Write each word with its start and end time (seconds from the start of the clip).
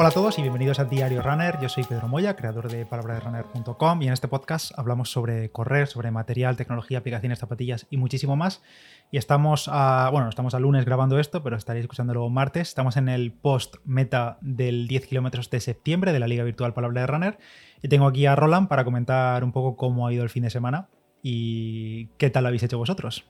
Hola 0.00 0.10
a 0.10 0.12
todos 0.12 0.38
y 0.38 0.42
bienvenidos 0.42 0.78
a 0.78 0.84
Diario 0.84 1.22
Runner. 1.22 1.58
Yo 1.60 1.68
soy 1.68 1.82
Pedro 1.82 2.06
Moya, 2.06 2.36
creador 2.36 2.70
de 2.70 2.86
palabraderunner.com 2.86 4.00
y 4.00 4.06
en 4.06 4.12
este 4.12 4.28
podcast 4.28 4.70
hablamos 4.78 5.10
sobre 5.10 5.50
correr, 5.50 5.88
sobre 5.88 6.12
material, 6.12 6.56
tecnología, 6.56 6.98
aplicaciones, 6.98 7.40
zapatillas 7.40 7.88
y 7.90 7.96
muchísimo 7.96 8.36
más. 8.36 8.62
Y 9.10 9.16
estamos 9.16 9.66
a, 9.66 10.08
bueno, 10.12 10.28
estamos 10.28 10.54
a 10.54 10.60
lunes 10.60 10.84
grabando 10.84 11.18
esto, 11.18 11.42
pero 11.42 11.56
estaréis 11.56 11.82
escuchándolo 11.82 12.30
martes. 12.30 12.68
Estamos 12.68 12.96
en 12.96 13.08
el 13.08 13.32
post 13.32 13.78
meta 13.84 14.38
del 14.40 14.86
10 14.86 15.08
kilómetros 15.08 15.50
de 15.50 15.58
septiembre 15.58 16.12
de 16.12 16.20
la 16.20 16.28
Liga 16.28 16.44
Virtual 16.44 16.72
Palabra 16.74 17.00
de 17.00 17.06
Runner. 17.08 17.38
Y 17.82 17.88
tengo 17.88 18.06
aquí 18.06 18.24
a 18.26 18.36
Roland 18.36 18.68
para 18.68 18.84
comentar 18.84 19.42
un 19.42 19.50
poco 19.50 19.74
cómo 19.74 20.06
ha 20.06 20.12
ido 20.12 20.22
el 20.22 20.30
fin 20.30 20.44
de 20.44 20.50
semana 20.50 20.86
y 21.24 22.06
qué 22.18 22.30
tal 22.30 22.44
lo 22.44 22.48
habéis 22.50 22.62
hecho 22.62 22.78
vosotros. 22.78 23.24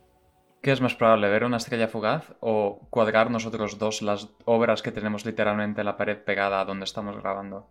¿Qué 0.62 0.72
es 0.72 0.80
más 0.80 0.94
probable, 0.94 1.28
ver 1.28 1.44
una 1.44 1.58
estrella 1.58 1.88
fugaz 1.88 2.32
o 2.40 2.80
cuadrar 2.90 3.30
nosotros 3.30 3.78
dos 3.78 4.02
las 4.02 4.28
obras 4.44 4.82
que 4.82 4.90
tenemos 4.90 5.24
literalmente 5.24 5.80
en 5.80 5.86
la 5.86 5.96
pared 5.96 6.18
pegada 6.18 6.60
a 6.60 6.64
donde 6.64 6.84
estamos 6.84 7.16
grabando? 7.16 7.68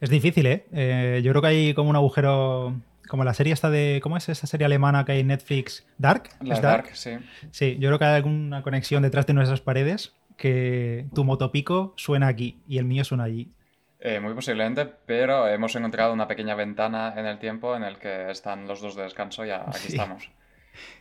Es 0.00 0.10
difícil, 0.10 0.46
¿eh? 0.46 0.66
¿eh? 0.72 1.20
Yo 1.22 1.30
creo 1.30 1.42
que 1.42 1.48
hay 1.48 1.74
como 1.74 1.90
un 1.90 1.96
agujero, 1.96 2.74
como 3.08 3.22
la 3.24 3.32
serie 3.32 3.52
esta 3.52 3.70
de, 3.70 4.00
¿cómo 4.02 4.16
es 4.16 4.28
esa 4.28 4.46
serie 4.46 4.64
alemana 4.64 5.04
que 5.04 5.12
hay 5.12 5.20
en 5.20 5.28
Netflix? 5.28 5.86
¿Dark? 5.96 6.30
¿Es 6.44 6.60
Dark? 6.60 6.90
sí. 6.94 7.18
Sí, 7.52 7.76
yo 7.78 7.88
creo 7.90 7.98
que 8.00 8.04
hay 8.06 8.16
alguna 8.16 8.62
conexión 8.62 9.02
detrás 9.02 9.26
de 9.26 9.34
nuestras 9.34 9.60
paredes 9.60 10.14
que 10.36 11.06
tu 11.14 11.24
motopico 11.24 11.94
suena 11.96 12.26
aquí 12.26 12.58
y 12.66 12.78
el 12.78 12.84
mío 12.86 13.04
suena 13.04 13.24
allí. 13.24 13.52
Eh, 14.00 14.20
muy 14.20 14.34
posiblemente, 14.34 14.84
pero 14.84 15.48
hemos 15.48 15.74
encontrado 15.76 16.12
una 16.12 16.28
pequeña 16.28 16.54
ventana 16.54 17.14
en 17.16 17.24
el 17.24 17.38
tiempo 17.38 17.74
en 17.76 17.84
el 17.84 17.98
que 17.98 18.30
están 18.30 18.66
los 18.66 18.82
dos 18.82 18.96
de 18.96 19.04
descanso 19.04 19.46
y 19.46 19.50
aquí 19.50 19.88
estamos. 19.88 20.28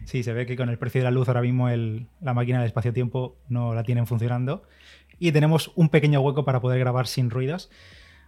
Sí, 0.05 0.23
se 0.23 0.33
ve 0.33 0.45
que 0.45 0.55
con 0.55 0.69
el 0.69 0.77
precio 0.77 1.01
de 1.01 1.05
la 1.05 1.11
luz 1.11 1.27
ahora 1.27 1.41
mismo 1.41 1.69
la 1.69 2.33
máquina 2.33 2.59
del 2.59 2.67
espacio-tiempo 2.67 3.37
no 3.49 3.73
la 3.73 3.83
tienen 3.83 4.07
funcionando. 4.07 4.63
Y 5.19 5.31
tenemos 5.31 5.71
un 5.75 5.89
pequeño 5.89 6.19
hueco 6.21 6.45
para 6.45 6.59
poder 6.59 6.79
grabar 6.79 7.07
sin 7.07 7.29
ruidos. 7.29 7.69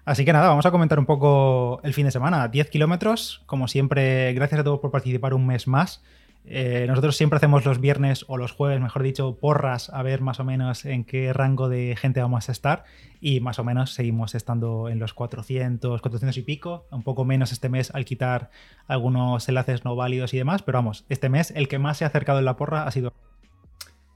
Así 0.05 0.23
que 0.23 0.33
nada, 0.33 0.47
vamos 0.49 0.65
a 0.65 0.71
comentar 0.71 0.99
un 0.99 1.05
poco 1.07 1.81
el 1.83 1.93
fin 1.93 2.05
de 2.05 2.11
semana. 2.11 2.47
10 2.47 2.69
kilómetros, 2.69 3.43
como 3.47 3.67
siempre, 3.67 4.33
gracias 4.33 4.61
a 4.61 4.63
todos 4.63 4.79
por 4.79 4.91
participar 4.91 5.33
un 5.33 5.47
mes 5.47 5.67
más. 5.67 6.03
Eh, 6.47 6.85
nosotros 6.87 7.17
siempre 7.17 7.37
hacemos 7.37 7.65
los 7.65 7.79
viernes 7.79 8.23
o 8.27 8.37
los 8.37 8.51
jueves, 8.51 8.79
mejor 8.79 9.01
dicho, 9.01 9.35
porras 9.39 9.89
a 9.89 10.03
ver 10.03 10.21
más 10.21 10.39
o 10.39 10.43
menos 10.43 10.85
en 10.85 11.03
qué 11.03 11.33
rango 11.33 11.69
de 11.69 11.95
gente 11.95 12.21
vamos 12.21 12.49
a 12.49 12.51
estar 12.51 12.83
y 13.19 13.39
más 13.39 13.57
o 13.57 13.63
menos 13.63 13.93
seguimos 13.93 14.35
estando 14.35 14.89
en 14.89 14.99
los 14.99 15.15
400, 15.15 16.01
400 16.01 16.37
y 16.37 16.43
pico, 16.43 16.85
un 16.91 17.01
poco 17.01 17.25
menos 17.25 17.51
este 17.51 17.67
mes 17.69 17.89
al 17.95 18.05
quitar 18.05 18.51
algunos 18.87 19.49
enlaces 19.49 19.85
no 19.85 19.95
válidos 19.95 20.35
y 20.35 20.37
demás, 20.37 20.61
pero 20.61 20.77
vamos, 20.77 21.05
este 21.09 21.29
mes 21.29 21.51
el 21.55 21.67
que 21.67 21.79
más 21.79 21.97
se 21.97 22.05
ha 22.05 22.09
acercado 22.09 22.37
en 22.39 22.45
la 22.45 22.57
porra 22.57 22.83
ha 22.83 22.91
sido... 22.91 23.11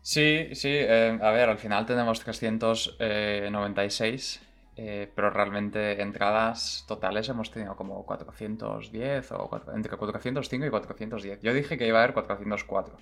Sí, 0.01 0.49
sí, 0.53 0.69
eh, 0.71 1.19
a 1.21 1.31
ver, 1.31 1.49
al 1.49 1.57
final 1.57 1.85
tenemos 1.85 2.19
396 2.19 4.41
eh, 4.81 5.11
pero 5.13 5.29
realmente 5.29 6.01
entradas 6.01 6.85
totales 6.87 7.27
hemos 7.27 7.51
tenido 7.51 7.75
como 7.75 8.05
410 8.05 9.31
o 9.33 9.61
entre 9.75 9.97
405 9.97 10.65
y 10.65 10.69
410. 10.69 11.41
Yo 11.41 11.53
dije 11.53 11.77
que 11.77 11.85
iba 11.85 11.99
a 11.99 12.03
haber 12.03 12.13
404. 12.13 12.95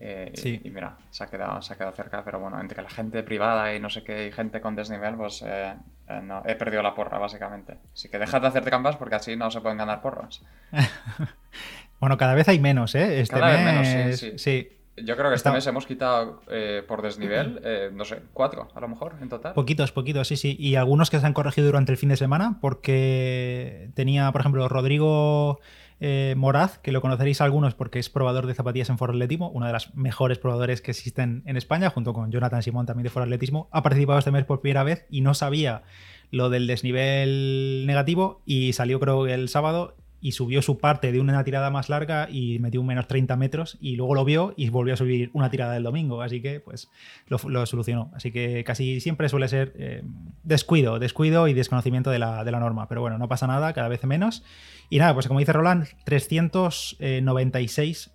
Eh, 0.00 0.32
sí. 0.34 0.60
y, 0.62 0.68
mira, 0.68 0.98
se 1.10 1.24
ha, 1.24 1.28
quedado, 1.28 1.62
se 1.62 1.72
ha 1.72 1.76
quedado 1.76 1.96
cerca, 1.96 2.22
pero 2.22 2.40
bueno, 2.40 2.60
entre 2.60 2.82
la 2.82 2.90
gente 2.90 3.22
privada 3.22 3.74
y 3.74 3.80
no 3.80 3.88
sé 3.88 4.04
qué, 4.04 4.26
y 4.26 4.32
gente 4.32 4.60
con 4.60 4.76
desnivel, 4.76 5.14
pues 5.14 5.42
eh, 5.46 5.76
no, 6.24 6.42
he 6.44 6.54
perdido 6.56 6.82
la 6.82 6.94
porra, 6.94 7.16
básicamente. 7.16 7.78
Así 7.94 8.10
que 8.10 8.18
dejad 8.18 8.42
de 8.42 8.48
hacer 8.48 8.64
trampas 8.64 8.96
porque 8.96 9.14
así 9.14 9.34
no 9.34 9.50
se 9.50 9.62
pueden 9.62 9.78
ganar 9.78 10.02
porras. 10.02 10.44
bueno, 12.00 12.18
cada 12.18 12.34
vez 12.34 12.50
hay 12.50 12.58
menos, 12.58 12.94
¿eh? 12.94 13.22
Este 13.22 13.34
cada 13.34 13.52
vez 13.52 13.64
menos, 13.64 14.18
sí. 14.18 14.38
sí. 14.38 14.77
Yo 15.04 15.16
creo 15.16 15.30
que 15.30 15.36
este 15.36 15.50
mes 15.50 15.66
hemos 15.66 15.86
quitado 15.86 16.40
eh, 16.50 16.82
por 16.86 17.02
desnivel, 17.02 17.60
eh, 17.64 17.90
no 17.92 18.04
sé, 18.04 18.22
cuatro 18.32 18.68
a 18.74 18.80
lo 18.80 18.88
mejor 18.88 19.16
en 19.20 19.28
total. 19.28 19.54
Poquitos, 19.54 19.92
poquitos, 19.92 20.28
sí, 20.28 20.36
sí. 20.36 20.56
Y 20.58 20.76
algunos 20.76 21.10
que 21.10 21.20
se 21.20 21.26
han 21.26 21.32
corregido 21.32 21.66
durante 21.66 21.92
el 21.92 21.98
fin 21.98 22.08
de 22.08 22.16
semana, 22.16 22.58
porque 22.60 23.90
tenía, 23.94 24.30
por 24.32 24.40
ejemplo, 24.40 24.68
Rodrigo 24.68 25.60
eh, 26.00 26.34
Moraz, 26.36 26.78
que 26.78 26.92
lo 26.92 27.00
conoceréis 27.00 27.40
algunos 27.40 27.74
porque 27.74 27.98
es 27.98 28.08
probador 28.08 28.46
de 28.46 28.54
zapatillas 28.54 28.88
en 28.90 28.98
Foro 28.98 29.12
Atletismo, 29.12 29.50
uno 29.50 29.66
de 29.66 29.72
los 29.72 29.94
mejores 29.94 30.38
probadores 30.38 30.80
que 30.80 30.92
existen 30.92 31.42
en 31.46 31.56
España, 31.56 31.90
junto 31.90 32.12
con 32.12 32.30
Jonathan 32.30 32.62
Simón 32.62 32.86
también 32.86 33.04
de 33.04 33.10
Foro 33.10 33.24
Atletismo. 33.24 33.68
Ha 33.72 33.82
participado 33.82 34.18
este 34.18 34.30
mes 34.30 34.44
por 34.44 34.60
primera 34.60 34.84
vez 34.84 35.06
y 35.10 35.22
no 35.22 35.34
sabía 35.34 35.82
lo 36.30 36.50
del 36.50 36.66
desnivel 36.66 37.84
negativo 37.86 38.42
y 38.44 38.74
salió 38.74 39.00
creo 39.00 39.26
el 39.26 39.48
sábado 39.48 39.96
y 40.20 40.32
subió 40.32 40.62
su 40.62 40.78
parte 40.78 41.12
de 41.12 41.20
una 41.20 41.44
tirada 41.44 41.70
más 41.70 41.88
larga 41.88 42.28
y 42.30 42.58
metió 42.58 42.80
un 42.80 42.86
menos 42.86 43.06
30 43.06 43.36
metros 43.36 43.76
y 43.80 43.96
luego 43.96 44.14
lo 44.14 44.24
vio 44.24 44.54
y 44.56 44.70
volvió 44.70 44.94
a 44.94 44.96
subir 44.96 45.30
una 45.32 45.50
tirada 45.50 45.74
del 45.74 45.82
domingo, 45.82 46.22
así 46.22 46.40
que 46.42 46.60
pues 46.60 46.90
lo, 47.28 47.66
solucionó. 47.66 48.10
Así 48.14 48.32
que 48.32 48.64
casi 48.64 49.00
siempre 49.00 49.28
suele 49.28 49.48
ser 49.48 49.72
eh, 49.76 50.02
descuido, 50.42 50.98
descuido 50.98 51.48
y 51.48 51.54
desconocimiento 51.54 52.10
de 52.10 52.18
la, 52.18 52.44
de 52.44 52.50
la, 52.50 52.60
norma, 52.60 52.88
pero 52.88 53.00
bueno, 53.00 53.18
no 53.18 53.28
pasa 53.28 53.46
nada, 53.46 53.72
cada 53.72 53.88
vez 53.88 54.04
menos. 54.04 54.42
Y 54.90 54.98
nada, 54.98 55.14
pues 55.14 55.28
como 55.28 55.40
dice 55.40 55.52
Roland, 55.52 55.86
396 56.04 58.10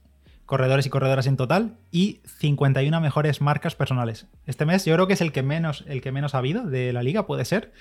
corredores 0.45 0.85
y 0.85 0.89
corredoras 0.89 1.27
en 1.27 1.37
total 1.37 1.77
y 1.91 2.21
51 2.25 3.01
mejores 3.01 3.41
marcas 3.41 3.75
personales. 3.75 4.27
Este 4.45 4.65
mes 4.65 4.85
yo 4.85 4.93
creo 4.93 5.07
que 5.07 5.13
es 5.13 5.21
el 5.21 5.31
que 5.31 5.43
menos, 5.43 5.83
el 5.87 6.01
que 6.01 6.11
menos 6.11 6.35
ha 6.35 6.39
habido 6.39 6.65
de 6.65 6.93
la 6.93 7.03
liga, 7.03 7.25
puede 7.25 7.45
ser. 7.45 7.71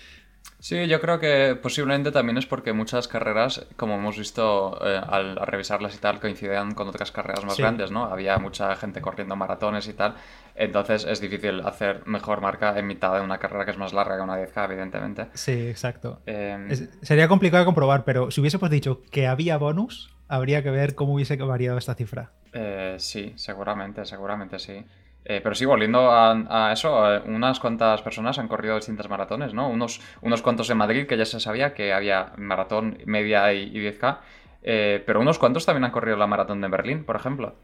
Sí, 0.63 0.87
yo 0.87 1.01
creo 1.01 1.19
que 1.19 1.59
posiblemente 1.61 2.13
también 2.13 2.39
es 2.39 2.47
porque 2.47 2.73
muchas 2.73 3.09
carreras, 3.09 3.67
como 3.77 3.97
hemos 3.97 4.17
visto 4.17 4.79
eh, 4.87 5.01
al, 5.05 5.35
revisarlas 5.37 5.95
y 5.97 5.99
tal, 5.99 6.21
coincidían 6.21 6.75
con 6.75 6.87
otras 6.87 7.11
carreras 7.11 7.45
más 7.45 7.59
grandes, 7.59 7.91
¿no? 7.91 8.05
Había 8.05 8.39
mucha 8.39 8.77
gente 8.77 9.01
corriendo 9.01 9.35
maratones 9.35 9.89
y 9.89 9.93
tal, 9.93 10.15
entonces 10.55 11.05
es 11.05 11.21
difícil 11.21 11.63
hacer 11.63 12.07
mejor 12.07 12.41
marca 12.41 12.79
en 12.79 12.87
mitad 12.87 13.13
de 13.15 13.23
una 13.23 13.39
carrera 13.39 13.65
que 13.65 13.73
es 13.73 13.79
más 13.79 13.93
larga 13.93 14.17
que 14.17 14.23
una 14.23 14.39
10K, 14.39 14.65
evidentemente. 14.67 15.27
Sí, 15.35 15.67
exacto. 15.69 16.21
Em, 16.27 16.69
sería 17.03 17.27
complicado 17.27 17.63
de 17.63 17.67
comprobar, 17.67 18.05
pero 18.05 18.31
si 18.31 18.41
hubiésemos 18.41 18.71
dicho 18.71 19.03
que 19.11 19.27
había 19.27 19.59
bonus, 19.59 20.15
habría 20.29 20.63
que 20.63 20.71
ver 20.71 20.95
cómo 20.95 21.15
hubiese 21.15 21.37
variado 21.37 21.77
esta 21.77 21.97
cifra. 21.97 22.31
Eh, 22.53 22.97
sí, 22.99 23.33
seguramente, 23.35 24.05
seguramente 24.05 24.61
sí. 24.61 24.85
Eh, 25.25 25.41
pero 25.43 25.55
sí, 25.55 25.65
volviendo 25.65 26.11
a, 26.11 26.73
eso, 26.73 27.15
eh, 27.15 27.23
unas 27.27 27.61
cuantas 27.61 28.03
personas 28.03 28.39
han 28.39 28.49
corrido 28.49 28.77
distintas 28.77 29.09
maratones, 29.09 29.55
¿no? 29.55 29.69
Unos, 29.69 30.01
unos 30.21 30.43
cuantos 30.43 30.69
en 30.71 30.79
Madrid, 30.79 31.07
que 31.07 31.17
ya 31.17 31.25
se 31.25 31.39
sabía 31.39 31.75
que 31.75 31.93
había 31.93 32.33
maratón 32.37 32.99
media 33.07 33.53
y, 33.53 33.71
10K, 33.73 34.19
eh, 34.63 35.03
pero 35.07 35.21
unos 35.21 35.39
cuantos 35.39 35.65
también 35.65 35.85
han 35.85 35.93
corrido 35.93 36.17
la 36.17 36.27
maratón 36.27 36.61
de 36.61 36.69
Berlín, 36.69 37.05
por 37.05 37.17
ejemplo. 37.17 37.55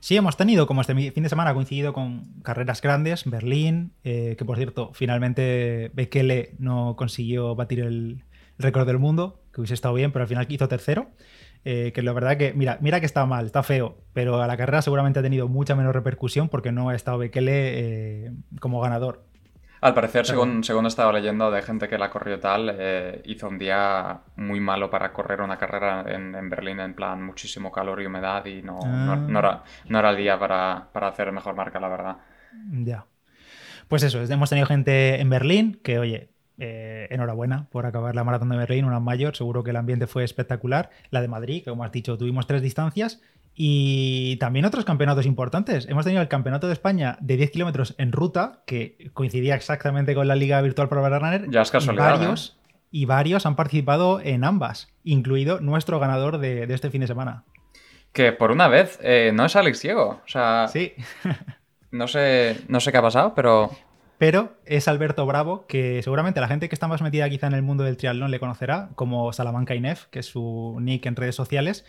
Sí, 0.00 0.16
hemos 0.16 0.36
tenido, 0.36 0.68
como 0.68 0.80
este 0.80 0.94
fin 0.94 1.22
de 1.24 1.28
semana 1.28 1.50
ha 1.50 1.54
coincidido 1.54 1.92
con 1.92 2.40
carreras 2.42 2.80
grandes, 2.80 3.28
Berlín, 3.28 3.94
que 4.04 4.36
por 4.46 4.56
cierto, 4.56 4.92
finalmente 4.94 5.90
Bekele 5.92 6.54
no 6.60 6.94
consiguió 6.96 7.56
batir 7.56 7.80
el 7.80 8.22
récord 8.58 8.86
del 8.86 9.00
mundo, 9.00 9.42
que 9.52 9.60
hubiese 9.60 9.74
estado 9.74 9.94
bien, 9.94 10.12
pero 10.12 10.22
al 10.22 10.28
final 10.28 10.46
hizo 10.48 10.68
tercero. 10.68 11.10
Eh, 11.64 11.92
que 11.92 12.02
la 12.02 12.12
verdad 12.12 12.36
que, 12.36 12.52
mira, 12.54 12.78
mira 12.80 13.00
que 13.00 13.06
está 13.06 13.26
mal, 13.26 13.46
está 13.46 13.62
feo, 13.62 13.98
pero 14.12 14.40
a 14.40 14.46
la 14.46 14.56
carrera 14.56 14.80
seguramente 14.80 15.18
ha 15.18 15.22
tenido 15.22 15.48
mucha 15.48 15.74
menos 15.74 15.92
repercusión 15.92 16.48
porque 16.48 16.72
no 16.72 16.88
ha 16.88 16.94
estado 16.94 17.18
Bekele 17.18 18.26
eh, 18.26 18.32
como 18.60 18.80
ganador. 18.80 19.24
Al 19.80 19.94
parecer, 19.94 20.26
según, 20.26 20.64
según 20.64 20.86
he 20.86 20.88
estado 20.88 21.12
leyendo 21.12 21.52
de 21.52 21.62
gente 21.62 21.88
que 21.88 21.98
la 21.98 22.10
corrió 22.10 22.40
tal, 22.40 22.74
eh, 22.76 23.22
hizo 23.26 23.48
un 23.48 23.58
día 23.58 24.22
muy 24.34 24.58
malo 24.58 24.90
para 24.90 25.12
correr 25.12 25.40
una 25.40 25.56
carrera 25.56 26.04
en, 26.08 26.50
Berlín, 26.50 26.80
en 26.80 26.94
plan 26.94 27.22
muchísimo 27.22 27.70
calor 27.70 28.02
y 28.02 28.06
humedad 28.06 28.44
y 28.46 28.62
no, 28.62 28.80
no, 28.80 29.38
era, 29.38 29.62
no 29.86 29.98
era, 30.00 30.10
el 30.10 30.16
día 30.16 30.36
para, 30.36 30.88
para 30.92 31.08
hacer 31.08 31.30
mejor 31.30 31.54
marca, 31.54 31.78
la 31.78 31.88
verdad. 31.88 32.16
Ya. 32.72 33.06
Pues 33.86 34.02
eso, 34.02 34.20
hemos 34.20 34.50
tenido 34.50 34.66
gente 34.66 35.20
en 35.20 35.30
Berlín 35.30 35.80
que, 35.82 36.00
oye, 36.00 36.30
eh, 36.58 37.06
enhorabuena 37.10 37.68
por 37.70 37.86
acabar 37.86 38.14
la 38.14 38.24
maratón 38.24 38.48
de 38.48 38.56
Berlín, 38.56 38.84
una 38.84 39.00
mayor. 39.00 39.36
Seguro 39.36 39.62
que 39.62 39.70
el 39.70 39.76
ambiente 39.76 40.06
fue 40.06 40.24
espectacular. 40.24 40.90
La 41.10 41.20
de 41.20 41.28
Madrid, 41.28 41.62
que 41.62 41.70
como 41.70 41.84
has 41.84 41.92
dicho, 41.92 42.18
tuvimos 42.18 42.46
tres 42.46 42.62
distancias. 42.62 43.20
Y 43.60 44.36
también 44.36 44.64
otros 44.64 44.84
campeonatos 44.84 45.26
importantes. 45.26 45.88
Hemos 45.88 46.04
tenido 46.04 46.22
el 46.22 46.28
Campeonato 46.28 46.68
de 46.68 46.72
España 46.72 47.18
de 47.20 47.36
10 47.36 47.50
kilómetros 47.50 47.96
en 47.98 48.12
ruta, 48.12 48.62
que 48.66 49.10
coincidía 49.14 49.56
exactamente 49.56 50.14
con 50.14 50.28
la 50.28 50.36
Liga 50.36 50.60
Virtual 50.60 50.88
Pro 50.88 51.08
Runner. 51.18 51.50
Ya 51.50 51.62
es 51.62 51.70
casualidad. 51.72 52.14
Y 52.14 52.18
varios, 52.18 52.56
¿eh? 52.56 52.68
y 52.92 53.04
varios 53.06 53.46
han 53.46 53.56
participado 53.56 54.20
en 54.20 54.44
ambas, 54.44 54.94
incluido 55.02 55.58
nuestro 55.58 55.98
ganador 55.98 56.38
de, 56.38 56.72
este 56.72 56.90
fin 56.90 57.00
de 57.00 57.08
semana. 57.08 57.42
Que 58.12 58.30
por 58.30 58.52
una 58.52 58.68
vez 58.68 58.98
eh, 59.02 59.32
no 59.34 59.44
es 59.46 59.56
Alex 59.56 59.82
Diego. 59.82 60.20
O 60.24 60.28
sea. 60.28 60.68
Sí. 60.68 60.94
no 61.90 62.06
sé, 62.06 62.60
no 62.68 62.78
sé 62.78 62.92
qué 62.92 62.98
ha 62.98 63.02
pasado, 63.02 63.34
pero 63.34 63.72
pero 64.18 64.56
es 64.66 64.88
Alberto 64.88 65.24
Bravo, 65.26 65.64
que 65.66 66.02
seguramente 66.02 66.40
la 66.40 66.48
gente 66.48 66.68
que 66.68 66.74
está 66.74 66.88
más 66.88 67.02
metida 67.02 67.30
quizá 67.30 67.46
en 67.46 67.54
el 67.54 67.62
mundo 67.62 67.84
del 67.84 67.96
triatlón 67.96 68.30
le 68.30 68.40
conocerá 68.40 68.90
como 68.96 69.32
Salamanca 69.32 69.76
Inef, 69.76 70.06
que 70.06 70.18
es 70.18 70.26
su 70.26 70.76
nick 70.80 71.06
en 71.06 71.16
redes 71.16 71.36
sociales. 71.36 71.84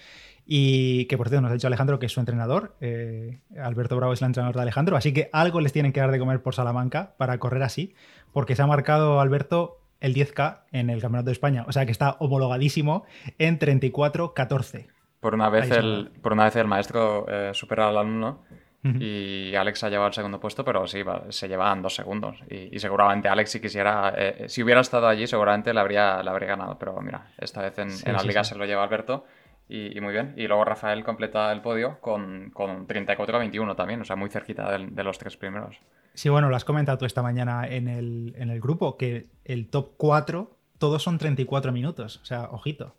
Y 0.52 1.06
que 1.06 1.18
por 1.18 1.30
cierto 1.30 1.42
nos 1.42 1.52
ha 1.52 1.54
dicho 1.54 1.68
Alejandro 1.68 2.00
que 2.00 2.08
es 2.08 2.12
su 2.12 2.20
entrenador. 2.20 2.76
Eh, 2.81 3.40
Alberto 3.62 3.96
Bravo 3.96 4.14
es 4.14 4.22
el 4.22 4.28
entrenador 4.28 4.56
de 4.56 4.62
Alejandro. 4.64 4.98
Así 4.98 5.14
que 5.14 5.30
algo 5.31 5.62
les 5.62 5.74
tienen 5.74 5.92
que 5.92 6.00
dar 6.00 6.10
de 6.10 6.18
comer 6.18 6.42
por 6.42 6.56
Salamanca 6.56 7.14
para 7.18 7.38
correr 7.38 7.62
así. 7.62 7.94
Porque 8.31 8.56
se 8.56 8.64
ha 8.64 8.68
marcado 8.68 9.20
Alberto 9.20 9.80
el 10.00 10.16
10K 10.16 10.62
en 10.72 10.90
el 10.90 11.02
Campeonato 11.02 11.28
de 11.28 11.34
España. 11.34 11.66
O 11.68 11.72
sea 11.72 11.86
que 11.86 11.92
está 11.92 12.18
homologadísimo 12.20 13.06
en 13.38 13.60
34-14. 13.60 14.88
Por 15.20 15.36
una 15.36 15.50
vez 15.50 15.70
el, 15.70 16.12
por 16.22 16.34
una 16.34 16.46
vez 16.46 16.56
el 16.56 16.68
maestro 16.68 17.28
eh, 17.30 17.52
supera 17.54 17.90
al 17.90 17.98
alumno. 17.98 18.42
Y 18.81 19.54
Alex 19.56 19.84
ha 19.84 19.90
llevado 19.90 20.08
el 20.08 20.14
segundo 20.14 20.40
puesto, 20.40 20.64
pero 20.64 20.88
sí, 20.88 21.04
se 21.30 21.48
llevaban 21.48 21.81
dos 21.81 21.96
segundos. 21.96 22.38
Y, 22.50 22.80
seguramente 22.80 23.28
Alex, 23.28 23.52
si 23.52 23.60
quisiera, 23.60 24.14
eh, 24.16 24.46
si 24.48 24.64
hubiera 24.64 24.81
estado 24.81 25.08
allí, 25.08 25.28
seguramente 25.28 25.74
le 25.74 25.80
habría, 25.80 26.24
le 26.24 26.30
habría 26.30 26.50
ganado. 26.50 26.78
Pero 26.80 27.00
mira, 27.02 27.31
esta 27.38 27.62
vez 27.62 27.78
en, 27.80 28.14
la 28.14 28.24
liga 28.24 28.44
se 28.44 28.56
lo 28.56 28.66
lleva 28.66 28.84
Alberto. 28.84 29.26
Y, 29.68 30.00
muy 30.02 30.14
bien. 30.14 30.34
Y 30.36 30.48
luego 30.48 30.66
Rafael 30.66 31.04
completa 31.04 31.52
el 31.52 31.62
podio 31.62 32.00
con, 32.00 32.52
con 32.52 32.88
34-21 32.88 33.76
también, 33.76 34.02
o 34.02 34.06
sea, 34.06 34.16
muy 34.16 34.30
cerquita 34.30 34.78
de, 34.78 35.04
los 35.04 35.18
tres 35.20 35.38
primeros. 35.38 35.78
Sí, 36.14 36.30
bueno, 36.30 36.50
lo 36.50 36.56
has 36.56 36.66
comentado 36.66 36.98
tú 36.98 37.06
esta 37.06 37.22
mañana 37.22 37.68
en 37.68 37.88
el, 37.88 38.34
en 38.38 38.50
el 38.50 38.60
grupo, 38.60 38.98
que 38.98 39.28
el 39.46 39.70
top 39.70 39.92
4 39.98 40.58
todos 40.80 41.04
son 41.04 41.18
34 41.20 41.72
minutos. 41.72 42.20
O 42.24 42.26
sea, 42.26 42.46
ojito. 42.46 42.96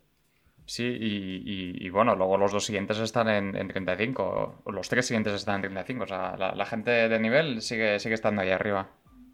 Sí, 0.71 0.85
y, 0.85 1.89
bueno, 1.89 2.15
luego 2.15 2.37
los 2.37 2.53
dos 2.53 2.63
siguientes 2.63 2.97
están 2.99 3.27
en, 3.27 3.57
en, 3.57 3.67
35, 3.67 4.63
los 4.67 4.87
tres 4.87 5.05
siguientes 5.05 5.33
están 5.33 5.55
en 5.55 5.63
35, 5.63 6.05
o 6.05 6.07
sea, 6.07 6.37
la, 6.37 6.65
gente 6.65 7.09
de 7.09 7.19
nivel 7.19 7.61
sigue, 7.61 7.99
sigue 7.99 8.15
estando 8.15 8.41
ahí 8.41 8.51
arriba. 8.51 8.89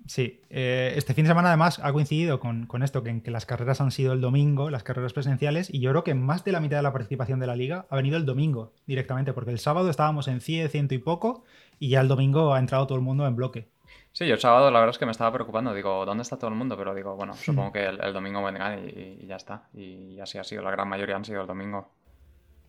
Sí, 0.07 0.41
eh, 0.49 0.93
este 0.95 1.13
fin 1.13 1.25
de 1.25 1.29
semana 1.29 1.49
además 1.49 1.79
ha 1.83 1.93
coincidido 1.93 2.39
con, 2.39 2.81
esto, 2.81 3.03
que, 3.03 3.21
que, 3.21 3.29
las 3.29 3.45
carreras 3.45 3.81
han 3.81 3.91
sido 3.91 4.13
el 4.13 4.21
domingo, 4.21 4.71
las 4.71 4.81
carreras 4.81 5.13
presenciales, 5.13 5.71
y 5.71 5.79
yo 5.79 5.91
creo 5.91 6.03
que 6.03 6.15
más 6.15 6.43
de 6.43 6.53
la 6.53 6.59
mitad 6.59 6.77
de 6.77 6.83
la 6.83 6.91
participación 6.91 7.39
de 7.39 7.45
la 7.45 7.55
liga 7.55 7.85
ha 7.91 7.95
venido 7.95 8.17
el 8.17 8.25
domingo 8.25 8.73
directamente, 8.87 9.31
porque 9.31 9.51
el 9.51 9.59
sábado 9.59 9.91
estábamos 9.91 10.27
en 10.27 10.41
100, 10.41 10.69
ciento 10.69 10.95
y 10.95 10.97
poco, 10.97 11.43
y 11.77 11.89
ya 11.89 12.01
el 12.01 12.07
domingo 12.07 12.55
ha 12.55 12.59
entrado 12.59 12.87
todo 12.87 12.97
el 12.97 13.03
mundo 13.03 13.27
en 13.27 13.35
bloque. 13.35 13.67
Sí, 14.11 14.25
yo 14.25 14.33
el 14.33 14.39
sábado 14.39 14.71
la 14.71 14.79
verdad 14.79 14.95
es 14.95 14.97
que 14.97 15.05
me 15.05 15.11
estaba 15.11 15.31
preocupando. 15.31 15.73
Digo, 15.73 16.05
¿dónde 16.05 16.23
está 16.23 16.37
todo 16.37 16.49
el 16.49 16.55
mundo? 16.55 16.75
Pero 16.75 16.95
digo, 16.95 17.15
bueno, 17.15 17.33
supongo 17.33 17.71
que 17.71 17.85
el, 17.85 18.13
domingo 18.13 18.43
vendrán 18.43 18.79
y, 18.79 19.23
y, 19.23 19.27
ya 19.27 19.35
está. 19.35 19.69
Y 19.73 20.19
así 20.19 20.37
ha 20.37 20.43
sido. 20.43 20.63
La 20.63 20.71
gran 20.71 20.89
mayoría 20.89 21.15
han 21.15 21.25
sido 21.25 21.41
el 21.41 21.47
domingo. 21.47 21.91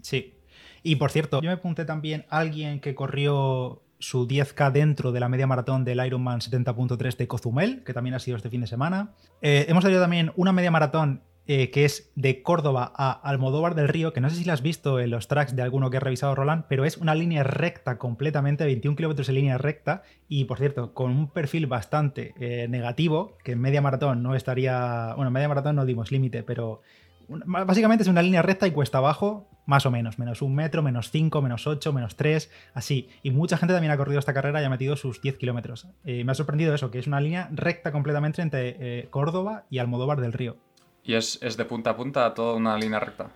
Sí. 0.03 0.35
Y 0.83 0.97
por 0.97 1.11
cierto, 1.11 1.41
yo 1.41 1.49
me 1.49 1.55
apunté 1.55 1.85
también 1.85 2.27
a 2.29 2.39
alguien 2.39 2.81
que 2.81 2.95
corrió 2.95 3.83
su 3.99 4.29
10K 4.29 4.71
dentro 4.73 5.13
de 5.13 5.21
la 5.21 5.29
media 5.29 5.47
maratón 5.47 5.85
del 5.85 6.05
Ironman 6.05 6.41
70.3 6.41 7.17
de 7.17 7.27
Cozumel, 7.27 7.83
que 7.85 7.93
también 7.93 8.15
ha 8.15 8.19
sido 8.19 8.37
este 8.37 8.51
fin 8.51 8.61
de 8.61 8.67
semana. 8.67 9.15
Eh, 9.43 9.67
hemos 9.69 9.83
tenido 9.83 10.01
también 10.01 10.33
una 10.37 10.53
media 10.53 10.71
maratón 10.71 11.23
eh, 11.51 11.71
que 11.71 11.87
es 11.87 12.13
de 12.15 12.43
Córdoba 12.43 12.93
a 12.95 13.11
Almodóvar 13.11 13.75
del 13.75 13.89
Río, 13.89 14.13
que 14.13 14.21
no 14.21 14.29
sé 14.29 14.37
si 14.37 14.45
la 14.45 14.53
has 14.53 14.61
visto 14.61 15.01
en 15.01 15.09
los 15.09 15.29
tracks 15.29 15.57
de 15.57 15.63
alguno 15.63 15.89
que 15.89 15.97
ha 15.97 16.01
revisado 16.01 16.35
Roland, 16.35 16.67
pero 16.69 16.85
es 16.85 16.99
una 16.99 17.15
línea 17.15 17.43
recta 17.43 17.97
completamente, 17.97 18.67
21 18.67 18.97
kilómetros 18.97 19.31
en 19.31 19.37
línea 19.37 19.57
recta, 19.57 20.03
y 20.29 20.45
por 20.45 20.59
cierto, 20.59 20.93
con 20.93 21.11
un 21.11 21.31
perfil 21.31 21.67
bastante 21.67 22.35
eh, 22.39 22.69
negativo, 22.69 23.39
que 23.43 23.53
en 23.53 23.63
media 23.63 23.81
maratón 23.81 24.23
no 24.23 24.35
estaría, 24.35 25.15
bueno, 25.17 25.29
en 25.29 25.33
media 25.33 25.49
maratón 25.49 25.77
no 25.77 25.87
dimos 25.87 26.13
límite, 26.13 26.43
pero 26.43 26.83
básicamente 27.29 28.03
es 28.03 28.09
una 28.11 28.21
línea 28.21 28.43
recta 28.43 28.67
y 28.67 28.73
cuesta 28.73 28.99
abajo, 28.99 29.49
más 29.65 29.87
o 29.87 29.91
menos, 29.91 30.19
menos 30.19 30.43
un 30.43 30.55
metro, 30.55 30.83
menos 30.83 31.11
5, 31.11 31.41
menos 31.41 31.67
8, 31.67 31.95
menos 31.95 32.17
3, 32.17 32.51
así. 32.75 33.09
Y 33.23 33.31
mucha 33.31 33.57
gente 33.57 33.73
también 33.73 33.93
ha 33.93 33.97
corrido 33.97 34.19
esta 34.19 34.35
carrera 34.35 34.61
y 34.61 34.67
ha 34.67 34.71
metido 34.71 34.97
sus 34.97 35.23
10 35.23 35.39
kilómetros. 35.39 35.89
Eh, 36.05 36.25
me 36.25 36.33
ha 36.33 36.35
sorprendido 36.35 36.75
eso, 36.75 36.91
que 36.91 36.99
es 36.99 37.07
una 37.07 37.23
línea 37.23 37.49
recta 37.53 37.91
completamente 37.91 38.43
entre 38.43 39.09
Córdoba 39.09 39.65
y 39.71 39.79
Almodóvar 39.79 40.21
del 40.21 40.35
Río. 40.35 40.68
Y 41.09 41.15
es, 41.15 41.41
de 41.41 41.65
punta 41.65 41.91
a 41.91 41.97
punta 41.97 42.35
toda 42.35 42.55
una 42.55 42.77
línea 42.77 43.01
recta. 43.01 43.31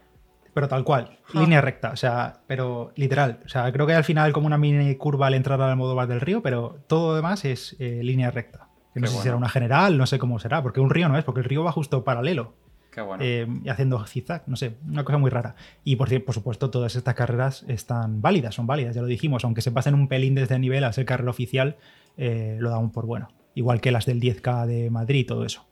Pero 0.53 0.69
tal 0.69 0.85
cual, 0.85 1.19
línea 1.33 1.63
recta, 1.63 1.93
o 1.93 1.97
sea, 1.97 2.43
pero 2.47 2.93
literal. 2.97 3.41
O 3.47 3.49
sea, 3.49 3.73
creo 3.73 3.87
que 3.87 3.95
al 3.95 4.05
final 4.05 4.35
como 4.35 4.47
una 4.47 4.59
mini 4.59 4.95
curva 4.97 5.29
al 5.29 5.33
entrar 5.33 5.59
al 5.63 5.75
modo 5.79 5.95
bar 5.95 6.07
del 6.07 6.21
río, 6.21 6.43
pero 6.43 6.81
todo 6.87 7.09
lo 7.09 7.17
demás 7.17 7.47
es 7.47 7.75
eh, 7.79 8.01
línea 8.03 8.31
recta. 8.31 8.69
Que 8.93 9.01
no 9.01 9.07
sé 9.07 9.17
si 9.17 9.23
será 9.23 9.37
una 9.37 9.49
general, 9.49 9.97
no 9.97 10.05
sé 10.05 10.19
cómo 10.19 10.39
será, 10.39 10.63
porque 10.63 10.81
un 10.81 10.91
río 10.91 11.09
no 11.09 11.17
es, 11.17 11.25
porque 11.25 11.41
el 11.41 11.47
río 11.47 11.65
va 11.65 11.73
justo 11.73 12.05
paralelo. 12.05 12.53
Qué 12.91 13.01
bueno. 13.01 13.25
Eh, 13.25 13.47
y 13.65 13.71
haciendo 13.71 14.05
zigzag, 14.05 14.43
no 14.49 14.57
sé, 14.57 14.77
una 14.87 15.03
cosa 15.03 15.17
muy 15.17 15.31
rara. 15.31 15.55
Y 15.83 15.97
por, 15.97 16.25
por 16.25 16.35
supuesto, 16.35 16.69
todas 16.69 16.95
estas 16.95 17.15
carreras 17.15 17.65
están 17.69 18.21
válidas, 18.21 18.55
son 18.55 18.67
válidas, 18.67 18.95
ya 18.95 19.01
lo 19.01 19.09
dijimos, 19.09 19.47
aunque 19.47 19.63
se 19.63 19.73
pasen 19.73 19.95
un 19.95 20.09
pelín 20.09 20.35
desde 20.35 20.59
nivel 20.59 20.85
a 20.85 20.93
ser 20.93 21.07
carrera 21.07 21.31
oficial, 21.31 21.79
eh, 22.19 22.59
lo 22.61 22.69
damos 22.69 22.93
por 22.93 23.07
bueno. 23.07 23.29
Igual 23.55 23.81
que 23.81 23.93
las 23.93 24.05
del 24.05 24.21
10K 24.21 24.67
de 24.67 24.91
Madrid 24.91 25.21
y 25.21 25.25
todo 25.25 25.47
eso. 25.47 25.72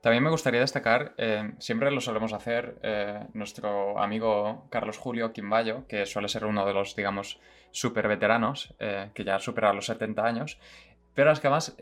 También 0.00 0.22
me 0.22 0.30
gustaría 0.30 0.60
destacar, 0.60 1.14
eh, 1.18 1.54
siempre 1.58 1.90
lo 1.90 2.00
solemos 2.00 2.32
hacer, 2.32 2.78
eh, 2.82 3.26
nuestro 3.32 3.98
amigo 3.98 4.68
Carlos 4.70 4.98
Julio 4.98 5.32
Quimbayo, 5.32 5.86
que 5.88 6.06
suele 6.06 6.28
ser 6.28 6.44
uno 6.44 6.64
de 6.64 6.74
los, 6.74 6.94
digamos, 6.94 7.40
super 7.72 8.06
veteranos, 8.06 8.74
eh, 8.78 9.10
que 9.14 9.24
ya 9.24 9.38
supera 9.38 9.72
los 9.72 9.86
70 9.86 10.24
años, 10.24 10.60
pero 11.14 11.32
es 11.32 11.40
que 11.40 11.48
además 11.48 11.76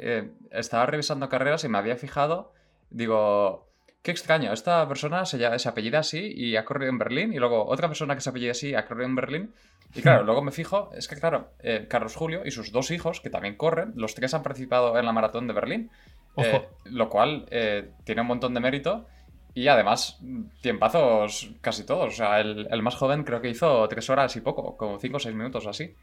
estaba 0.53 0.87
revisando 0.87 1.29
carreras 1.29 1.65
y 1.65 1.69
me 1.69 1.77
había 1.77 1.97
fijado, 1.97 2.53
digo, 2.89 3.69
qué 4.03 4.13
extraño, 4.13 4.53
esta 4.53 4.87
persona 4.87 5.27
se, 5.27 5.59
se 5.59 5.69
apellida 5.69 5.99
así 5.99 6.33
y 6.35 6.57
ha 6.57 6.65
corrido 6.65 6.91
en 6.91 6.99
Berlín, 6.99 7.33
y 7.33 7.39
luego 7.39 7.67
otra 7.67 7.89
persona 7.89 8.15
que 8.15 8.21
se 8.21 8.31
apellida 8.31 8.53
así 8.53 8.75
ha 8.75 8.87
corrido 8.87 9.09
en 9.09 9.17
Berlín, 9.17 9.55
y 9.93 10.03
claro, 10.03 10.23
luego 10.25 10.41
me 10.41 10.51
fijo, 10.51 10.91
es 10.95 11.09
que 11.09 11.17
claro, 11.17 11.51
Carlos 11.89 12.17
Julio 12.17 12.43
y 12.45 12.53
sus 12.53 12.73
dos 12.73 12.91
hijos, 12.91 13.21
que 13.21 13.31
también 13.31 13.57
corren, 13.57 13.93
los 13.97 14.15
tres 14.15 14.35
han 14.35 14.43
participado 14.43 14.99
en 14.99 15.05
la 15.05 15.13
maratón 15.13 15.47
de 15.47 15.53
Berlín, 15.53 15.91
eh, 16.37 16.69
lo 16.85 17.09
cual 17.09 17.47
eh, 17.51 17.91
tiene 18.05 18.23
un 18.23 18.27
montón 18.27 18.55
de 18.55 18.61
mérito. 18.61 19.07
Y 19.55 19.69
además, 19.69 20.21
tiempazos 20.63 21.53
casi 21.61 21.85
todos. 21.85 22.15
O 22.15 22.17
sea, 22.17 22.41
el, 22.41 22.83
más 22.83 22.97
joven 22.97 23.23
creo 23.23 23.41
que 23.41 23.51
hizo 23.51 23.87
tres 23.89 24.11
horas 24.11 24.35
y 24.37 24.41
poco, 24.41 24.77
como 24.77 24.99
cinco 24.99 25.19
o 25.19 25.21
seis 25.21 25.35
minutos 25.35 25.67
así. 25.67 25.95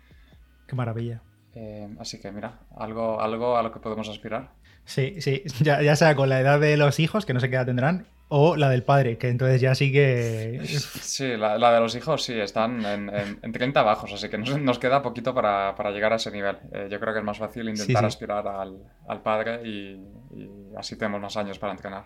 Qué 0.68 0.76
maravilla. 0.76 1.22
Eh, 1.54 1.90
así 2.00 2.22
que 2.22 2.32
mira, 2.32 2.60
algo, 2.78 3.20
algo 3.20 3.58
a 3.58 3.64
lo 3.64 3.74
que 3.74 3.82
podemos 3.82 4.08
aspirar. 4.08 4.52
Sí, 4.86 5.20
sí, 5.20 5.44
ya, 5.62 5.82
ya, 5.82 5.98
sea 5.98 6.16
con 6.16 6.30
la 6.30 6.40
edad 6.40 6.62
de 6.62 6.78
los 6.78 7.00
hijos, 7.02 7.26
que 7.26 7.34
no 7.34 7.42
sé 7.42 7.50
qué 7.50 7.58
edad 7.58 7.66
tendrán, 7.66 8.08
o 8.34 8.56
la 8.56 8.70
del 8.70 8.84
padre, 8.84 9.18
que 9.18 9.28
entonces 9.28 9.60
ya 9.60 9.76
sí 9.76 9.92
que... 9.92 10.62
Sí, 10.64 11.36
la, 11.36 11.74
de 11.74 11.80
los 11.82 11.94
hijos 11.96 12.24
sí, 12.24 12.40
están 12.40 12.86
en, 12.86 13.52
30 13.52 13.84
bajos, 13.84 14.14
así 14.14 14.30
que 14.30 14.38
nos, 14.38 14.80
queda 14.80 15.02
poquito 15.02 15.36
para, 15.36 15.76
llegar 15.92 16.14
a 16.14 16.16
ese 16.16 16.32
nivel. 16.32 16.56
Eh, 16.72 16.88
yo 16.90 16.98
creo 17.02 17.12
que 17.12 17.20
es 17.20 17.26
más 17.26 17.38
fácil 17.38 17.68
intentar 17.68 18.06
aspirar 18.06 18.48
al, 18.48 19.22
padre 19.22 19.68
y, 19.68 20.00
así 20.78 20.96
tenemos 20.96 21.20
más 21.20 21.36
años 21.36 21.60
para 21.60 21.74
entrenar. 21.74 22.06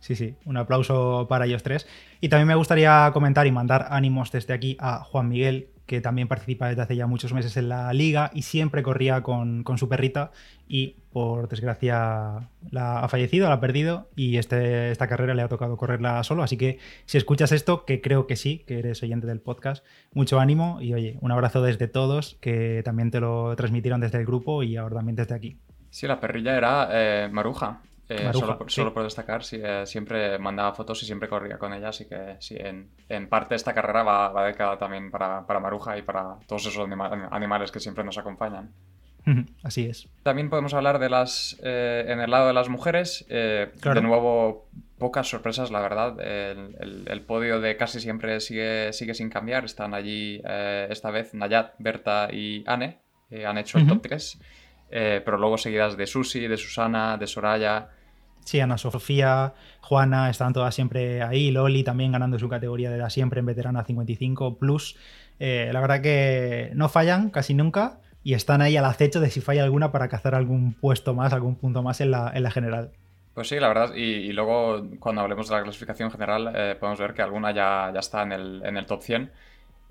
Sí, 0.00 0.16
sí, 0.16 0.36
un 0.46 0.56
aplauso 0.56 1.26
para 1.28 1.44
ellos 1.44 1.62
tres. 1.62 1.86
Y 2.22 2.30
también 2.30 2.48
me 2.48 2.54
gustaría 2.54 3.10
comentar 3.12 3.46
y 3.46 3.52
mandar 3.52 3.88
ánimos 3.90 4.32
desde 4.32 4.54
aquí 4.54 4.78
a 4.80 5.04
Juan 5.04 5.28
Miguel, 5.28 5.68
que 5.88 6.02
también 6.02 6.28
participa 6.28 6.68
desde 6.68 6.82
hace 6.82 6.96
ya 6.96 7.06
muchos 7.06 7.32
meses 7.32 7.56
en 7.56 7.70
la 7.70 7.90
liga 7.94 8.30
y 8.34 8.42
siempre 8.42 8.82
corría 8.82 9.22
con, 9.22 9.64
su 9.78 9.88
perrita 9.88 10.32
y 10.68 10.96
por 11.10 11.48
desgracia 11.48 12.50
la 12.70 13.00
ha 13.00 13.08
fallecido, 13.08 13.48
la 13.48 13.54
ha 13.54 13.60
perdido 13.60 14.10
y 14.14 14.36
este, 14.36 14.90
esta 14.90 15.08
carrera 15.08 15.34
le 15.34 15.40
ha 15.40 15.48
tocado 15.48 15.78
correrla 15.78 16.22
solo. 16.24 16.42
Así 16.42 16.58
que 16.58 16.78
si 17.06 17.16
escuchas 17.16 17.52
esto, 17.52 17.86
que 17.86 18.02
creo 18.02 18.26
que 18.26 18.36
sí, 18.36 18.64
que 18.66 18.80
eres 18.80 19.02
oyente 19.02 19.26
del 19.26 19.40
podcast, 19.40 19.82
mucho 20.12 20.38
ánimo 20.38 20.78
y 20.82 20.92
oye, 20.92 21.16
un 21.22 21.32
abrazo 21.32 21.62
desde 21.62 21.88
todos 21.88 22.36
que 22.42 22.82
también 22.84 23.10
te 23.10 23.20
lo 23.20 23.56
transmitieron 23.56 24.02
desde 24.02 24.18
el 24.18 24.26
grupo 24.26 24.62
y 24.62 24.76
ahora 24.76 24.96
también 24.96 25.16
desde 25.16 25.34
aquí. 25.34 25.56
Sí, 25.88 26.06
la 26.06 26.20
perrilla 26.20 26.54
era 26.54 26.88
eh, 26.92 27.30
Maruja, 27.32 27.80
eh, 28.08 28.30
solo, 28.32 28.94
por, 28.94 29.02
destacar, 29.04 29.42
eh, 29.52 29.82
siempre 29.84 30.38
mandaba 30.38 30.72
fotos 30.72 31.02
y 31.02 31.06
siempre 31.06 31.28
corría 31.28 31.58
con 31.58 31.74
ella, 31.74 31.88
así 31.88 32.06
que 32.06 32.36
sí, 32.38 32.56
en, 32.58 33.28
parte 33.28 33.54
esta 33.54 33.74
carrera 33.74 34.02
va, 34.02 34.30
va 34.30 34.44
dedicada 34.44 34.78
también 34.78 35.10
para, 35.10 35.42
Maruja 35.60 35.98
y 35.98 36.02
para 36.02 36.38
todos 36.46 36.66
esos 36.66 36.88
animales 37.30 37.70
que 37.70 37.80
siempre 37.80 38.04
nos 38.04 38.16
acompañan. 38.16 38.72
Así 39.62 39.84
es. 39.84 40.08
También 40.22 40.48
podemos 40.48 40.72
hablar 40.72 40.98
de 40.98 41.10
las. 41.10 41.58
Eh, 41.62 42.06
en 42.08 42.20
el 42.20 42.30
lado 42.30 42.46
de 42.46 42.54
las 42.54 42.70
mujeres, 42.70 43.26
de 43.28 44.00
nuevo, 44.00 44.70
pocas 44.96 45.28
sorpresas, 45.28 45.70
la 45.70 45.80
verdad. 45.80 46.18
El, 46.18 47.20
podio 47.26 47.60
de 47.60 47.76
casi 47.76 48.00
siempre 48.00 48.40
sigue, 48.40 48.90
sigue 48.94 49.12
sin 49.12 49.28
cambiar. 49.28 49.66
Están 49.66 49.92
allí 49.92 50.40
esta 50.88 51.10
vez 51.10 51.34
Nayat, 51.34 51.74
Berta 51.78 52.28
y 52.32 52.64
Anne. 52.66 53.02
han 53.46 53.58
hecho 53.58 53.76
el 53.76 53.86
top 53.86 54.00
3. 54.00 54.38
pero 54.88 55.36
luego 55.36 55.58
seguidas 55.58 55.98
de 55.98 56.06
Susi, 56.06 56.48
de 56.48 56.56
Susana, 56.56 57.18
de 57.18 57.26
Soraya, 57.26 57.90
Sí, 58.48 58.60
Ana 58.60 58.78
Sofía, 58.78 59.52
Juana, 59.82 60.30
están 60.30 60.54
todas 60.54 60.74
siempre 60.74 61.22
ahí. 61.22 61.50
Loli 61.50 61.84
también 61.84 62.12
ganando 62.12 62.38
su 62.38 62.48
categoría 62.48 62.88
de 62.88 62.96
edad 62.96 63.10
siempre 63.10 63.40
en 63.40 63.44
veterana 63.44 63.84
55 63.84 64.56
plus. 64.56 64.96
Eh, 65.38 65.68
la 65.70 65.82
verdad 65.82 66.00
que 66.00 66.70
no 66.72 66.88
fallan 66.88 67.28
casi 67.28 67.52
nunca 67.52 68.00
y 68.24 68.32
están 68.32 68.62
ahí 68.62 68.78
al 68.78 68.86
acecho 68.86 69.20
de 69.20 69.28
si 69.28 69.42
falla 69.42 69.64
alguna 69.64 69.92
para 69.92 70.08
cazar 70.08 70.34
algún 70.34 70.72
puesto 70.72 71.12
más, 71.12 71.34
algún 71.34 71.56
punto 71.56 71.82
más 71.82 72.00
en 72.00 72.10
la, 72.10 72.50
general. 72.50 72.92
Pues 73.34 73.50
sí, 73.50 73.60
la 73.60 73.68
verdad, 73.68 73.94
y, 73.94 74.32
luego 74.32 74.82
cuando 74.98 75.20
hablemos 75.20 75.46
de 75.50 75.54
la 75.54 75.62
clasificación 75.62 76.10
general 76.10 76.50
eh, 76.56 76.74
podemos 76.80 76.98
ver 76.98 77.12
que 77.12 77.20
alguna 77.20 77.50
ya, 77.50 77.90
ya 77.92 78.00
está 78.00 78.22
en 78.22 78.32
el, 78.32 78.62
en 78.64 78.78
el 78.78 78.86
top 78.86 79.02
100 79.02 79.30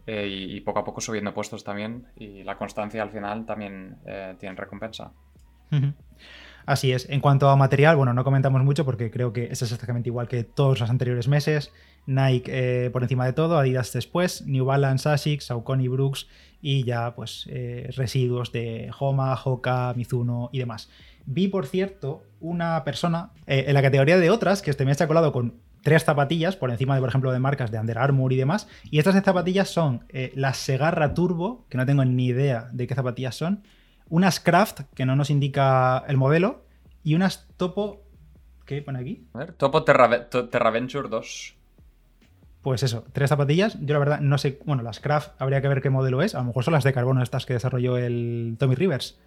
eh, 0.08 0.28
y, 0.28 0.62
poco 0.62 0.80
a 0.80 0.84
poco 0.84 1.00
subiendo 1.00 1.32
puestos 1.32 1.64
también 1.64 2.08
y 2.16 2.42
la 2.42 2.58
constancia 2.58 3.04
al 3.04 3.12
final 3.12 3.46
también 3.46 3.98
tiene 4.40 4.56
recompensa. 4.56 5.12
Así 6.68 6.92
es. 6.92 7.10
En 7.10 7.22
cuanto 7.22 7.50
a 7.50 7.56
material, 7.56 7.96
bueno, 7.96 8.14
no 8.14 8.26
comentamos 8.26 8.62
mucho 8.62 8.84
porque 8.84 9.10
creo 9.10 9.32
que 9.32 9.46
es 9.46 9.62
exactamente 9.62 10.10
igual 10.10 10.28
que 10.28 10.44
todos 10.44 10.82
los 10.82 10.90
anteriores 10.90 11.30
meses. 11.30 11.72
Nike 12.06 12.52
eh, 12.86 12.90
por 12.90 13.04
encima 13.04 13.26
de 13.26 13.32
todo, 13.32 13.58
Adidas 13.58 13.94
después, 13.94 14.46
New 14.46 14.66
Balance, 14.66 15.08
Asics, 15.08 15.46
Saucony, 15.46 15.88
Brooks 15.88 16.28
y 16.62 16.84
ya 16.84 17.16
pues 17.16 17.46
eh, 17.50 17.90
residuos 17.96 18.52
de 18.52 18.92
Homa, 19.00 19.40
Hoka, 19.42 19.94
Mizuno 19.96 20.50
y 20.52 20.60
demás. 20.60 20.90
Vi, 21.26 21.48
por 21.48 21.68
cierto, 21.68 22.24
una 22.42 22.84
persona 22.84 23.32
eh, 23.46 23.64
en 23.68 23.74
la 23.74 23.82
categoría 23.82 24.18
de 24.18 24.30
otras 24.30 24.62
que 24.62 24.70
este 24.70 24.84
mes 24.84 24.98
se 24.98 25.06
ha 25.06 25.08
colado 25.08 25.32
con 25.32 25.62
tres 25.84 26.04
zapatillas 26.04 26.58
por 26.58 26.70
encima 26.70 26.96
de, 26.96 27.00
por 27.00 27.08
ejemplo, 27.08 27.32
de 27.32 27.40
marcas 27.40 27.72
de 27.72 27.80
Under 27.80 27.98
Armour 27.98 28.34
y 28.34 28.36
demás. 28.36 28.68
Y 28.92 29.00
estas 29.00 29.16
zapatillas 29.24 29.70
son 29.70 30.04
las 30.34 30.58
Segarra 30.58 31.14
Turbo, 31.14 31.66
que 31.70 31.78
no 31.78 31.86
tengo 31.86 32.04
ni 32.04 32.26
idea 32.26 32.68
de 32.74 32.88
qué 32.88 32.94
zapatillas 32.94 33.36
son, 33.36 33.64
unas 34.10 34.40
Craft, 34.40 34.82
que 34.94 35.06
no 35.06 35.16
nos 35.16 35.30
indica 35.30 36.04
el 36.08 36.18
modelo, 36.18 36.64
y 37.04 37.16
unas 37.16 37.48
Topo. 37.58 38.04
¿Qué 38.66 38.82
pone 38.82 39.00
aquí? 39.00 39.26
A 39.34 39.40
ver, 39.40 39.54
Topo 39.54 39.84
Terra, 39.84 40.30
Terraventure 40.30 41.08
2. 41.10 41.56
Pues 42.62 42.84
eso, 42.84 43.06
tres 43.14 43.30
zapatillas. 43.30 43.78
Yo 43.80 43.94
la 43.94 44.00
verdad 44.00 44.20
no 44.20 44.38
sé, 44.38 44.60
bueno, 44.66 44.84
las 44.84 45.00
Craft 45.00 45.42
habría 45.42 45.62
que 45.62 45.70
ver 45.70 45.82
qué 45.82 45.90
modelo 45.90 46.22
es. 46.22 46.36
A 46.36 46.40
lo 46.40 46.46
mejor 46.46 46.66
son 46.66 46.74
las 46.74 46.84
de 46.84 46.92
carbono 46.92 47.24
estas 47.24 47.46
que 47.46 47.54
desarrolló 47.54 47.98
el 47.98 48.58
Tommy 48.60 48.76
Rivers. 48.76 49.18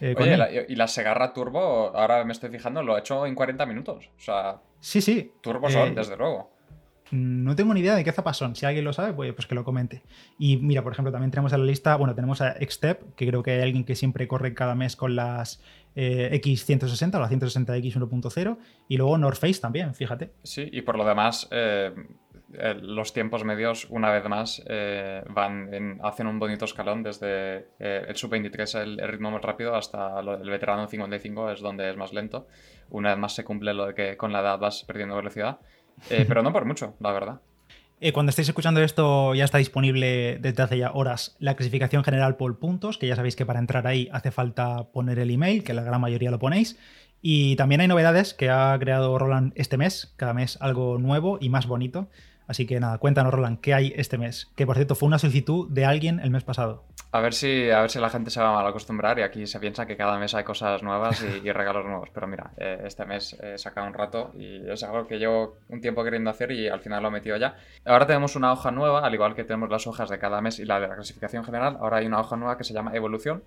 Eh, 0.00 0.14
Oye, 0.16 0.66
y 0.68 0.76
la 0.76 0.88
Segarra 0.88 1.32
Turbo, 1.32 1.96
ahora 1.96 2.24
me 2.24 2.32
estoy 2.32 2.50
fijando, 2.50 2.82
lo 2.82 2.94
ha 2.94 3.00
hecho 3.00 3.26
en 3.26 3.34
40 3.34 3.66
minutos. 3.66 4.10
O 4.16 4.20
sea, 4.20 4.60
sí, 4.80 5.00
sí. 5.00 5.32
Turbo 5.40 5.70
son, 5.70 5.88
eh, 5.88 5.94
desde 5.94 6.16
luego. 6.16 6.50
No 7.10 7.56
tengo 7.56 7.74
ni 7.74 7.80
idea 7.80 7.94
de 7.94 8.04
qué 8.04 8.12
zapas 8.12 8.36
son. 8.36 8.54
Si 8.54 8.66
alguien 8.66 8.84
lo 8.84 8.92
sabe, 8.92 9.12
pues, 9.12 9.32
pues, 9.32 9.46
que 9.46 9.54
lo 9.54 9.64
comente. 9.64 10.02
Y 10.38 10.58
mira, 10.58 10.82
por 10.82 10.92
ejemplo, 10.92 11.12
también 11.12 11.30
tenemos 11.30 11.52
en 11.52 11.60
la 11.60 11.66
lista, 11.66 11.96
bueno, 11.96 12.14
tenemos 12.14 12.40
a 12.40 12.54
Xtep, 12.54 13.14
que 13.14 13.26
creo 13.26 13.42
que 13.42 13.52
hay 13.52 13.62
alguien 13.62 13.84
que 13.84 13.94
siempre 13.94 14.28
corre 14.28 14.54
cada 14.54 14.74
mes 14.74 14.96
con 14.96 15.16
las 15.16 15.62
eh, 15.94 16.30
X160 16.42 17.16
o 17.16 17.20
la 17.20 17.28
160X 17.28 17.94
1.0. 17.94 18.58
Y 18.88 18.96
luego 18.96 19.18
North 19.18 19.38
Face 19.38 19.60
también, 19.60 19.94
fíjate. 19.94 20.32
Sí, 20.42 20.68
y 20.70 20.82
por 20.82 20.96
lo 20.96 21.04
demás, 21.04 21.48
eh, 21.50 21.92
los 22.80 23.12
tiempos 23.12 23.44
medios, 23.44 23.86
una 23.90 24.10
vez 24.10 24.24
más, 24.28 24.62
eh, 24.66 25.22
van 25.28 25.98
hacen 26.02 26.26
un 26.26 26.38
bonito 26.38 26.66
escalón 26.66 27.02
desde 27.02 27.68
el 27.78 28.16
sub-23, 28.16 28.80
el, 28.80 29.08
ritmo 29.08 29.30
más 29.30 29.42
rápido, 29.42 29.74
hasta 29.74 30.20
el 30.20 30.50
veterano 30.50 30.86
55, 30.86 31.50
es 31.50 31.60
donde 31.60 31.90
es 31.90 31.96
más 31.96 32.12
lento. 32.12 32.46
Una 32.90 33.10
vez 33.10 33.18
más 33.18 33.34
se 33.34 33.44
cumple 33.44 33.74
lo 33.74 33.86
de 33.86 33.94
que 33.94 34.16
con 34.16 34.32
la 34.32 34.40
edad 34.40 34.58
vas 34.58 34.84
perdiendo 34.84 35.16
velocidad. 35.16 35.58
Eh, 36.10 36.24
pero 36.26 36.42
no 36.42 36.52
por 36.52 36.64
mucho, 36.64 36.94
la 37.00 37.12
verdad. 37.12 37.40
Eh, 38.00 38.12
cuando 38.12 38.30
estéis 38.30 38.48
escuchando 38.48 38.80
esto, 38.80 39.34
ya 39.34 39.44
está 39.44 39.58
disponible 39.58 40.38
desde 40.40 40.62
hace 40.62 40.78
ya 40.78 40.92
horas 40.92 41.36
la 41.40 41.56
clasificación 41.56 42.04
general 42.04 42.36
por 42.36 42.58
puntos, 42.58 42.96
que 42.96 43.08
ya 43.08 43.16
sabéis 43.16 43.34
que 43.34 43.44
para 43.44 43.58
entrar 43.58 43.86
ahí 43.88 44.08
hace 44.12 44.30
falta 44.30 44.84
poner 44.92 45.18
el 45.18 45.30
email, 45.30 45.64
que 45.64 45.74
la 45.74 45.82
gran 45.82 46.00
mayoría 46.00 46.30
lo 46.30 46.38
ponéis. 46.38 46.78
Y 47.20 47.56
también 47.56 47.80
hay 47.80 47.88
novedades 47.88 48.34
que 48.34 48.50
ha 48.50 48.76
creado 48.78 49.18
Roland 49.18 49.52
este 49.56 49.76
mes, 49.76 50.14
cada 50.16 50.32
mes 50.32 50.56
algo 50.60 50.98
nuevo 50.98 51.38
y 51.40 51.48
más 51.48 51.66
bonito. 51.66 52.08
Así 52.48 52.66
que 52.66 52.80
nada, 52.80 52.96
cuéntanos, 52.96 53.32
Roland, 53.32 53.60
¿qué 53.60 53.74
hay 53.74 53.92
este 53.94 54.16
mes? 54.16 54.50
Que 54.56 54.64
por 54.66 54.74
cierto 54.74 54.94
fue 54.94 55.06
una 55.06 55.18
solicitud 55.18 55.68
de 55.68 55.84
alguien 55.84 56.18
el 56.18 56.30
mes 56.30 56.44
pasado. 56.44 56.82
A 57.12 57.20
ver 57.20 57.34
si, 57.34 57.70
a 57.70 57.82
ver 57.82 57.90
si 57.90 57.98
la 57.98 58.08
gente 58.08 58.30
se 58.30 58.40
va 58.40 58.48
a 58.48 58.52
mal 58.54 58.66
acostumbrar 58.66 59.18
y 59.18 59.22
aquí 59.22 59.46
se 59.46 59.60
piensa 59.60 59.86
que 59.86 59.98
cada 59.98 60.18
mes 60.18 60.34
hay 60.34 60.44
cosas 60.44 60.82
nuevas 60.82 61.22
y, 61.22 61.52
regalos 61.52 61.84
nuevos. 61.84 62.08
Pero 62.12 62.26
mira, 62.26 62.50
eh, 62.56 62.80
este 62.86 63.04
mes 63.04 63.36
he 63.42 63.58
sacado 63.58 63.86
un 63.86 63.92
rato 63.92 64.32
y 64.34 64.66
es 64.68 64.82
algo 64.82 65.06
que 65.06 65.18
llevo 65.18 65.56
un 65.68 65.82
tiempo 65.82 66.02
queriendo 66.02 66.30
hacer 66.30 66.50
y 66.52 66.68
al 66.68 66.80
final 66.80 67.02
lo 67.02 67.08
he 67.08 67.12
metido 67.12 67.36
ya. 67.36 67.54
Ahora 67.84 68.06
tenemos 68.06 68.34
una 68.34 68.50
hoja 68.50 68.70
nueva, 68.70 69.00
al 69.00 69.12
igual 69.12 69.34
que 69.34 69.44
tenemos 69.44 69.68
las 69.68 69.86
hojas 69.86 70.08
de 70.08 70.18
cada 70.18 70.40
mes 70.40 70.58
y 70.58 70.64
la 70.64 70.80
de 70.80 70.88
la 70.88 70.94
clasificación 70.94 71.44
general, 71.44 71.76
ahora 71.80 71.98
hay 71.98 72.06
una 72.06 72.18
hoja 72.18 72.36
nueva 72.36 72.56
que 72.56 72.64
se 72.64 72.72
llama 72.72 72.94
evolución, 72.94 73.42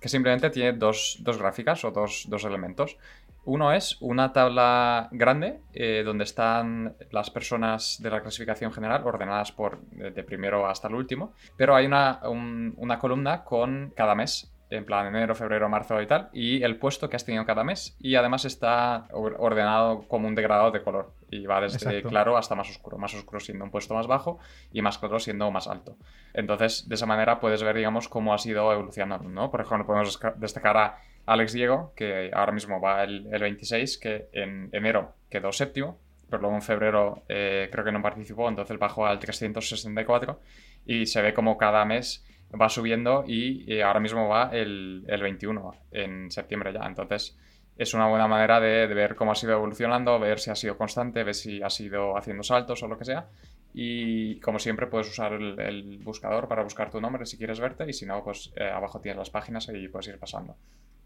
que 0.00 0.08
simplemente 0.08 0.50
tiene 0.50 0.72
dos, 0.72 1.18
dos 1.20 1.38
gráficas 1.38 1.84
o 1.84 1.92
dos, 1.92 2.26
dos 2.28 2.44
elementos. 2.44 2.96
Uno 3.44 3.72
es 3.72 3.96
una 4.00 4.32
tabla 4.32 5.08
grande 5.12 5.60
eh, 5.72 6.02
donde 6.04 6.24
están 6.24 6.94
las 7.10 7.30
personas 7.30 7.98
de 8.02 8.10
la 8.10 8.20
clasificación 8.20 8.72
general 8.72 9.02
ordenadas 9.04 9.52
por 9.52 9.80
de 9.80 10.22
primero 10.24 10.66
hasta 10.66 10.88
el 10.88 10.94
último, 10.94 11.32
pero 11.56 11.74
hay 11.74 11.86
una, 11.86 12.20
una 12.22 12.98
columna 12.98 13.44
con 13.44 13.92
cada 13.96 14.14
mes 14.14 14.52
en 14.70 14.84
plan 14.84 15.06
enero, 15.06 15.34
febrero, 15.34 15.68
marzo 15.68 16.00
y 16.00 16.06
tal, 16.06 16.28
y 16.32 16.62
el 16.62 16.76
puesto 16.76 17.08
que 17.10 17.16
has 17.16 17.24
tenido 17.24 17.44
cada 17.44 17.64
mes. 17.64 17.96
Y 17.98 18.14
además 18.14 18.44
está 18.44 19.08
ordenado 19.12 20.06
como 20.06 20.28
un 20.28 20.34
degradado 20.34 20.70
de 20.70 20.82
color. 20.82 21.12
Y 21.28 21.46
va 21.46 21.60
desde 21.60 22.02
claro 22.02 22.36
hasta 22.36 22.54
más 22.54 22.70
oscuro. 22.70 22.96
Más 22.96 23.12
oscuro 23.14 23.40
siendo 23.40 23.64
un 23.64 23.70
puesto 23.70 23.94
más 23.94 24.06
bajo 24.06 24.38
y 24.72 24.80
más 24.80 24.98
claro 24.98 25.18
siendo 25.18 25.50
más 25.50 25.66
alto. 25.66 25.96
Entonces, 26.32 26.88
de 26.88 26.94
esa 26.94 27.06
manera 27.06 27.40
puedes 27.40 27.62
ver, 27.62 27.76
digamos, 27.76 28.08
cómo 28.08 28.32
ha 28.32 28.38
sido 28.38 28.72
evolucionando, 28.72 29.28
¿no? 29.28 29.50
Por 29.50 29.60
ejemplo, 29.60 29.86
podemos 29.86 30.18
destacar 30.36 30.76
a 30.76 30.98
Alex 31.26 31.52
Diego, 31.52 31.92
que 31.96 32.30
ahora 32.32 32.52
mismo 32.52 32.80
va 32.80 33.04
el, 33.04 33.28
26, 33.28 33.98
que 33.98 34.28
en 34.32 34.68
enero 34.72 35.14
quedó 35.30 35.52
séptimo, 35.52 35.98
pero 36.28 36.42
luego 36.42 36.56
en 36.56 36.62
febrero 36.62 37.22
eh, 37.28 37.68
creo 37.70 37.84
que 37.84 37.92
no 37.92 38.02
participó, 38.02 38.48
entonces 38.48 38.78
bajó 38.78 39.06
al 39.06 39.18
364 39.18 40.40
y 40.86 41.06
se 41.06 41.22
ve 41.22 41.34
como 41.34 41.56
cada 41.56 41.84
mes 41.84 42.24
va 42.60 42.68
subiendo 42.68 43.24
y, 43.26 43.72
eh, 43.72 43.82
ahora 43.82 44.00
mismo 44.00 44.28
va 44.28 44.50
el, 44.52 45.04
21 45.06 45.72
en 45.92 46.30
septiembre 46.30 46.72
ya. 46.72 46.86
Entonces 46.86 47.36
es 47.76 47.94
una 47.94 48.08
buena 48.08 48.26
manera 48.26 48.60
de, 48.60 48.86
ver 48.88 49.14
cómo 49.14 49.32
ha 49.32 49.34
sido 49.34 49.52
evolucionando, 49.52 50.18
ver 50.18 50.38
si 50.40 50.50
ha 50.50 50.54
sido 50.54 50.76
constante, 50.76 51.24
ver 51.24 51.34
si 51.34 51.62
ha 51.62 51.70
sido 51.70 52.16
haciendo 52.16 52.42
saltos 52.42 52.82
o 52.82 52.88
lo 52.88 52.98
que 52.98 53.04
sea. 53.04 53.28
Y 53.72 54.40
como 54.40 54.58
siempre 54.58 54.88
puedes 54.88 55.08
usar 55.08 55.32
el, 55.32 56.00
buscador 56.02 56.48
para 56.48 56.64
buscar 56.64 56.90
tu 56.90 57.00
nombre 57.00 57.24
si 57.24 57.38
quieres 57.38 57.60
verte 57.60 57.88
y 57.88 57.92
si 57.92 58.04
no, 58.04 58.22
pues 58.24 58.52
eh, 58.56 58.68
abajo 58.68 59.00
tienes 59.00 59.18
las 59.18 59.30
páginas 59.30 59.70
y 59.72 59.88
puedes 59.88 60.08
ir 60.08 60.18
pasando. 60.18 60.56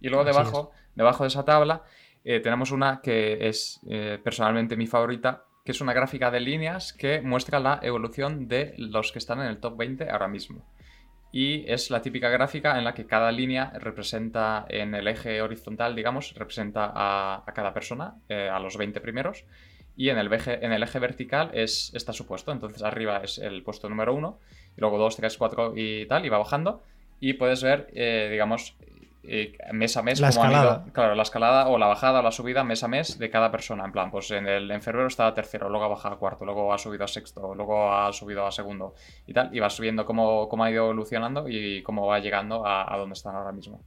Y 0.04 0.10
luego 0.10 0.24
debajo, 0.24 0.70
debajo 0.94 1.24
de 1.24 1.28
esa 1.28 1.46
tabla 1.46 1.82
eh, 2.24 2.40
tenemos 2.40 2.72
una 2.72 3.00
que 3.02 3.48
es 3.48 3.80
eh, 3.88 4.18
personalmente 4.22 4.76
mi 4.76 4.86
favorita, 4.86 5.44
que 5.64 5.72
es 5.72 5.80
una 5.80 5.94
gráfica 5.94 6.30
de 6.30 6.40
líneas 6.40 6.92
que 6.92 7.22
muestra 7.22 7.58
la 7.58 7.80
evolución 7.82 8.46
de 8.46 8.74
los 8.76 9.12
que 9.12 9.18
están 9.18 9.40
en 9.40 9.46
el 9.46 9.60
top 9.60 9.78
20 9.78 10.10
ahora 10.10 10.28
mismo. 10.28 10.62
Y 11.32 11.64
es 11.72 11.90
la 11.90 12.02
típica 12.02 12.28
gráfica 12.28 12.76
en 12.76 12.84
la 12.84 12.92
que 12.92 13.06
cada 13.06 13.32
línea 13.32 13.72
representa 13.78 14.66
en 14.68 14.94
el 14.94 15.08
eje 15.08 15.40
horizontal, 15.40 15.96
digamos, 15.96 16.34
representa 16.34 16.92
a, 16.94 17.42
cada 17.54 17.72
persona, 17.72 18.16
eh, 18.28 18.50
a 18.52 18.60
los 18.60 18.76
20 18.76 19.00
primeros. 19.00 19.46
Y 19.96 20.10
en 20.10 20.18
el, 20.18 20.30
eje, 20.30 20.62
en 20.64 20.72
el 20.72 20.82
eje 20.82 20.98
vertical 20.98 21.50
es, 21.54 21.92
está 21.94 22.12
su 22.12 22.26
puesto. 22.26 22.52
Entonces 22.52 22.82
arriba 22.82 23.22
es 23.24 23.38
el 23.38 23.62
puesto 23.62 23.88
número 23.88 24.12
1, 24.14 24.38
y 24.76 24.80
luego 24.82 24.98
2, 24.98 25.16
3, 25.16 25.38
4 25.38 25.72
y 25.76 26.04
tal, 26.06 26.26
y 26.26 26.28
va 26.28 26.36
bajando. 26.36 26.82
Y 27.20 27.32
puedes 27.34 27.62
ver, 27.62 27.90
digamos, 28.30 28.76
mes 29.72 29.96
a 29.96 30.02
mes 30.02 30.20
la 30.20 30.28
escalada. 30.28 30.84
claro, 30.92 31.14
la 31.14 31.22
escalada 31.22 31.68
o 31.68 31.78
la 31.78 31.86
bajada 31.86 32.20
o 32.20 32.22
la 32.22 32.30
subida 32.30 32.64
mes 32.64 32.82
a 32.82 32.88
mes 32.88 33.18
de 33.18 33.30
cada 33.30 33.50
persona. 33.50 33.84
En 33.84 33.92
plan, 33.92 34.10
pues 34.10 34.30
en, 34.30 34.46
el, 34.46 34.70
en 34.70 34.82
febrero 34.82 35.06
estaba 35.06 35.34
tercero, 35.34 35.68
luego 35.68 35.84
ha 35.84 35.88
bajado 35.88 36.14
a 36.14 36.18
cuarto, 36.18 36.44
luego 36.44 36.72
ha 36.72 36.78
subido 36.78 37.04
a 37.04 37.08
sexto, 37.08 37.54
luego 37.54 37.92
ha 37.92 38.12
subido 38.12 38.46
a 38.46 38.52
segundo 38.52 38.94
y 39.26 39.32
tal. 39.32 39.54
Y 39.54 39.60
vas 39.60 39.74
subiendo 39.74 40.04
cómo, 40.04 40.48
cómo 40.48 40.64
ha 40.64 40.70
ido 40.70 40.84
evolucionando 40.84 41.48
y 41.48 41.82
cómo 41.82 42.06
va 42.06 42.18
llegando 42.18 42.66
a, 42.66 42.92
a 42.92 42.96
donde 42.98 43.14
están 43.14 43.34
ahora 43.34 43.52
mismo. 43.52 43.80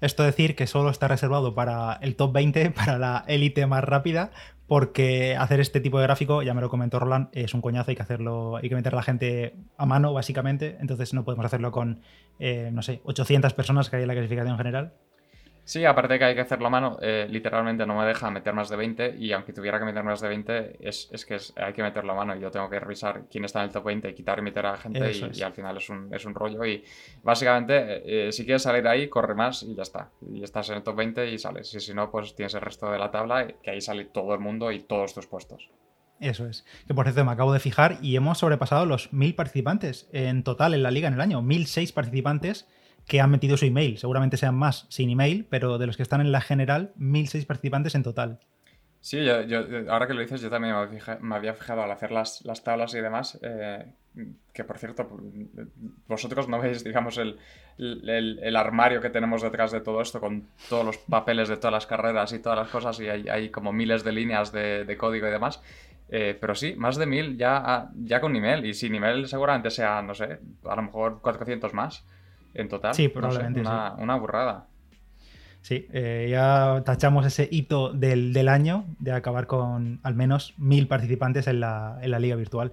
Esto 0.00 0.22
decir 0.22 0.56
que 0.56 0.66
solo 0.66 0.90
está 0.90 1.08
reservado 1.08 1.54
para 1.54 1.94
el 2.02 2.16
top 2.16 2.32
20, 2.32 2.70
para 2.74 2.98
la 2.98 3.24
élite 3.26 3.66
más 3.66 3.84
rápida, 3.84 4.30
porque 4.66 5.36
hacer 5.36 5.60
este 5.60 5.80
tipo 5.80 5.98
de 5.98 6.04
gráfico, 6.04 6.42
ya 6.42 6.54
me 6.54 6.60
lo 6.60 6.70
comentó 6.70 6.98
Roland, 6.98 7.28
es 7.32 7.54
un 7.54 7.60
coñazo, 7.60 7.90
hay 7.90 7.96
que 7.96 8.02
hacerlo, 8.02 8.56
hay 8.56 8.68
que 8.68 8.74
meter 8.74 8.94
a 8.94 8.96
la 8.96 9.02
gente 9.02 9.54
a 9.76 9.86
mano, 9.86 10.12
básicamente, 10.12 10.78
entonces 10.80 11.12
no 11.12 11.24
podemos 11.24 11.44
hacerlo 11.44 11.70
con, 11.70 12.00
eh, 12.38 12.70
no 12.72 12.82
sé, 12.82 13.00
800 13.04 13.52
personas 13.52 13.90
que 13.90 13.96
hay 13.96 14.02
en 14.02 14.08
la 14.08 14.14
clasificación 14.14 14.56
general. 14.56 14.94
Sí, 15.64 15.84
aparte 15.86 16.18
que 16.18 16.24
hay 16.26 16.34
que 16.34 16.42
hacerlo 16.42 16.66
a 16.66 16.70
mano, 16.70 16.98
eh, 17.00 17.26
literalmente 17.30 17.86
no 17.86 17.96
me 17.96 18.04
deja 18.04 18.30
meter 18.30 18.52
más 18.52 18.68
de 18.68 18.76
20 18.76 19.16
y 19.18 19.32
aunque 19.32 19.54
tuviera 19.54 19.78
que 19.78 19.86
meter 19.86 20.04
más 20.04 20.20
de 20.20 20.28
20, 20.28 20.76
es, 20.86 21.08
es 21.10 21.24
que 21.24 21.38
hay 21.56 21.72
que 21.72 21.82
meterlo 21.82 22.12
a 22.12 22.16
mano 22.16 22.36
y 22.36 22.40
yo 22.40 22.50
tengo 22.50 22.68
que 22.68 22.78
revisar 22.78 23.22
quién 23.30 23.46
está 23.46 23.60
en 23.60 23.66
el 23.66 23.72
top 23.72 23.84
20 23.84 24.10
y 24.10 24.14
quitar 24.14 24.38
y 24.38 24.42
meter 24.42 24.66
a 24.66 24.72
la 24.72 24.76
gente 24.76 25.10
y, 25.32 25.42
al 25.42 25.54
final 25.54 25.78
es 25.78 25.88
un, 25.88 26.12
es 26.12 26.24
un 26.26 26.34
rollo 26.34 26.64
y 26.66 26.84
básicamente 27.22 28.26
eh, 28.26 28.32
si 28.32 28.44
quieres 28.44 28.62
salir 28.62 28.86
ahí, 28.86 29.08
corre 29.08 29.34
más 29.34 29.62
y 29.62 29.74
ya 29.74 29.82
está. 29.82 30.10
Y 30.30 30.42
estás 30.42 30.68
en 30.68 30.76
el 30.76 30.82
top 30.82 30.96
20 30.96 31.30
y 31.30 31.38
sales. 31.38 31.74
Y 31.74 31.80
si 31.80 31.94
no, 31.94 32.10
pues 32.10 32.34
tienes 32.34 32.52
el 32.54 32.60
resto 32.60 32.90
de 32.90 32.98
la 32.98 33.10
tabla 33.10 33.46
que 33.62 33.70
ahí 33.70 33.80
sale 33.80 34.04
todo 34.04 34.34
el 34.34 34.40
mundo 34.40 34.70
y 34.70 34.80
todos 34.80 35.14
tus 35.14 35.26
puestos. 35.26 35.70
Eso 36.20 36.46
es. 36.46 36.64
Que 36.86 36.94
por 36.94 37.06
cierto 37.06 37.24
me 37.24 37.32
acabo 37.32 37.52
de 37.52 37.60
fijar 37.60 37.98
y 38.02 38.16
hemos 38.16 38.38
sobrepasado 38.38 38.84
los 38.84 39.12
1000 39.12 39.34
participantes 39.34 40.08
en 40.12 40.44
total 40.44 40.74
en 40.74 40.82
la 40.82 40.90
liga 40.90 41.08
en 41.08 41.14
el 41.14 41.20
año. 41.20 41.40
1006 41.40 41.92
participantes 41.92 42.68
que 43.06 43.20
han 43.20 43.30
metido 43.30 43.56
su 43.56 43.66
email. 43.66 43.98
Seguramente 43.98 44.36
sean 44.36 44.54
más 44.54 44.86
sin 44.88 45.10
email, 45.10 45.46
pero 45.48 45.78
de 45.78 45.86
los 45.86 45.96
que 45.96 46.02
están 46.02 46.20
en 46.20 46.32
la 46.32 46.40
general, 46.40 46.92
1006 46.96 47.46
participantes 47.46 47.94
en 47.94 48.02
total. 48.02 48.40
Sí, 49.00 49.22
yo, 49.22 49.34
ahora 49.90 50.06
que 50.06 50.14
lo 50.14 50.22
dices, 50.22 50.40
yo 50.40 50.48
también 50.48 50.74
me, 51.20 51.34
había 51.34 51.52
fijado 51.52 51.82
al 51.82 51.90
hacer 51.90 52.10
las, 52.10 52.42
las 52.46 52.64
tablas 52.64 52.94
y 52.94 53.02
demás, 53.02 53.38
eh, 53.42 53.84
que 54.54 54.64
por 54.64 54.78
cierto, 54.78 55.06
vosotros 56.08 56.48
no 56.48 56.58
veis, 56.58 56.82
digamos, 56.82 57.18
el, 57.18 57.38
el, 57.76 58.56
armario 58.56 59.02
que 59.02 59.10
tenemos 59.10 59.42
detrás 59.42 59.72
de 59.72 59.82
todo 59.82 60.00
esto, 60.00 60.20
con 60.20 60.48
todos 60.70 60.86
los 60.86 60.96
papeles 60.96 61.50
de 61.50 61.58
todas 61.58 61.72
las 61.72 61.86
carreras 61.86 62.32
y 62.32 62.38
todas 62.38 62.58
las 62.58 62.68
cosas, 62.68 62.98
y 62.98 63.08
hay, 63.08 63.50
como 63.50 63.74
miles 63.74 64.04
de 64.04 64.12
líneas 64.12 64.52
de, 64.52 64.86
de 64.86 64.96
código 64.96 65.28
y 65.28 65.30
demás. 65.30 65.62
Eh, 66.08 66.34
pero 66.40 66.54
sí, 66.54 66.74
más 66.74 66.96
de 66.96 67.04
mil 67.04 67.36
ya, 67.36 67.90
ya 67.94 68.22
con 68.22 68.34
email, 68.34 68.64
y 68.64 68.72
sin 68.72 68.94
email 68.94 69.28
seguramente 69.28 69.68
sea, 69.68 70.00
no 70.00 70.14
sé, 70.14 70.38
a 70.64 70.76
lo 70.76 70.82
mejor 70.82 71.20
400 71.20 71.74
más 71.74 72.06
en 72.54 72.68
total. 72.68 72.94
Sí, 72.94 73.08
probablemente. 73.08 73.60
una, 73.60 74.16
burrada. 74.16 74.66
Sí, 75.60 75.86
eh, 75.92 76.28
ya 76.30 76.82
tachamos 76.84 77.24
ese 77.24 77.48
hito 77.50 77.92
del, 77.92 78.48
año 78.48 78.84
de 78.98 79.12
acabar 79.12 79.46
con 79.46 79.98
al 80.02 80.14
menos 80.14 80.54
mil 80.58 80.86
participantes 80.88 81.46
en 81.46 81.60
la, 81.60 81.98
liga 82.02 82.36
virtual. 82.36 82.72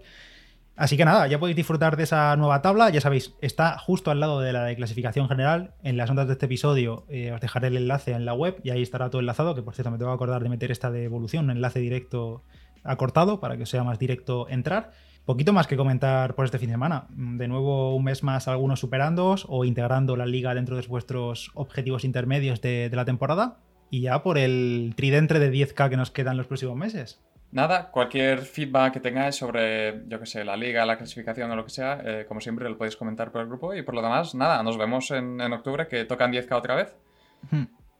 Así 0.75 0.97
que 0.97 1.05
nada, 1.05 1.27
ya 1.27 1.39
podéis 1.39 1.55
disfrutar 1.55 1.95
de 1.95 2.03
esa 2.03 2.35
nueva 2.35 2.61
tabla. 2.61 2.89
Ya 2.89 3.01
sabéis, 3.01 3.33
está 3.41 3.77
justo 3.77 4.11
al 4.11 4.19
lado 4.19 4.41
de 4.41 4.51
la 4.51 4.65
de 4.65 4.75
clasificación 4.75 5.29
general. 5.29 5.73
En 5.83 5.95
las 5.95 6.09
notas 6.09 6.27
de 6.27 6.33
este 6.33 6.47
episodio 6.47 7.05
eh, 7.07 7.31
os 7.31 7.39
dejaré 7.39 7.67
el 7.67 7.77
enlace 7.77 8.11
en 8.11 8.25
la 8.25 8.33
web 8.33 8.59
y 8.63 8.71
ahí 8.71 8.81
estará 8.81 9.09
todo 9.09 9.21
enlazado. 9.21 9.55
Que 9.55 9.61
por 9.61 9.73
cierto, 9.73 9.91
me 9.91 9.97
tengo 9.97 10.11
que 10.11 10.15
acordar 10.15 10.43
de 10.43 10.49
meter 10.49 10.71
esta 10.71 10.91
de 10.91 11.05
evolución, 11.05 11.45
un 11.45 11.51
enlace 11.51 11.79
directo 11.79 12.43
acortado 12.83 13.39
para 13.39 13.57
que 13.57 13.65
sea 13.65 13.83
más 13.83 13.99
directo 13.99 14.49
entrar. 14.49 14.91
Poquito 15.25 15.53
más 15.53 15.67
que 15.67 15.77
comentar 15.77 16.35
por 16.35 16.45
este 16.45 16.57
fin 16.57 16.69
de 16.69 16.73
semana. 16.73 17.07
De 17.09 17.47
nuevo, 17.47 17.95
un 17.95 18.03
mes 18.03 18.23
más 18.23 18.47
algunos 18.47 18.79
superándoos 18.79 19.45
o 19.49 19.65
integrando 19.65 20.15
la 20.15 20.25
liga 20.25 20.53
dentro 20.55 20.75
de 20.75 20.87
vuestros 20.87 21.51
objetivos 21.53 22.03
intermedios 22.03 22.61
de, 22.61 22.89
de 22.89 22.95
la 22.95 23.05
temporada. 23.05 23.57
Y 23.89 24.01
ya 24.01 24.23
por 24.23 24.37
el 24.37 24.93
tridente 24.95 25.37
de 25.37 25.51
10k 25.51 25.89
que 25.89 25.97
nos 25.97 26.11
quedan 26.11 26.37
los 26.37 26.47
próximos 26.47 26.75
meses. 26.75 27.21
Nada, 27.51 27.91
cualquier 27.91 28.39
feedback 28.39 28.93
que 28.93 28.99
tengáis 29.01 29.35
sobre, 29.35 30.07
yo 30.07 30.19
que 30.19 30.25
sé, 30.25 30.45
la 30.45 30.55
liga, 30.55 30.85
la 30.85 30.97
clasificación 30.97 31.51
o 31.51 31.55
lo 31.57 31.65
que 31.65 31.69
sea, 31.69 32.01
eh, 32.03 32.25
como 32.25 32.39
siempre 32.39 32.69
lo 32.69 32.77
podéis 32.77 32.95
comentar 32.95 33.31
por 33.31 33.41
el 33.41 33.47
grupo. 33.47 33.73
Y 33.73 33.81
por 33.81 33.93
lo 33.93 34.01
demás, 34.01 34.33
nada, 34.33 34.63
nos 34.63 34.77
vemos 34.77 35.11
en, 35.11 35.41
octubre 35.51 35.87
que 35.87 36.05
tocan 36.05 36.31
10K 36.31 36.55
otra 36.55 36.75
vez. 36.75 36.95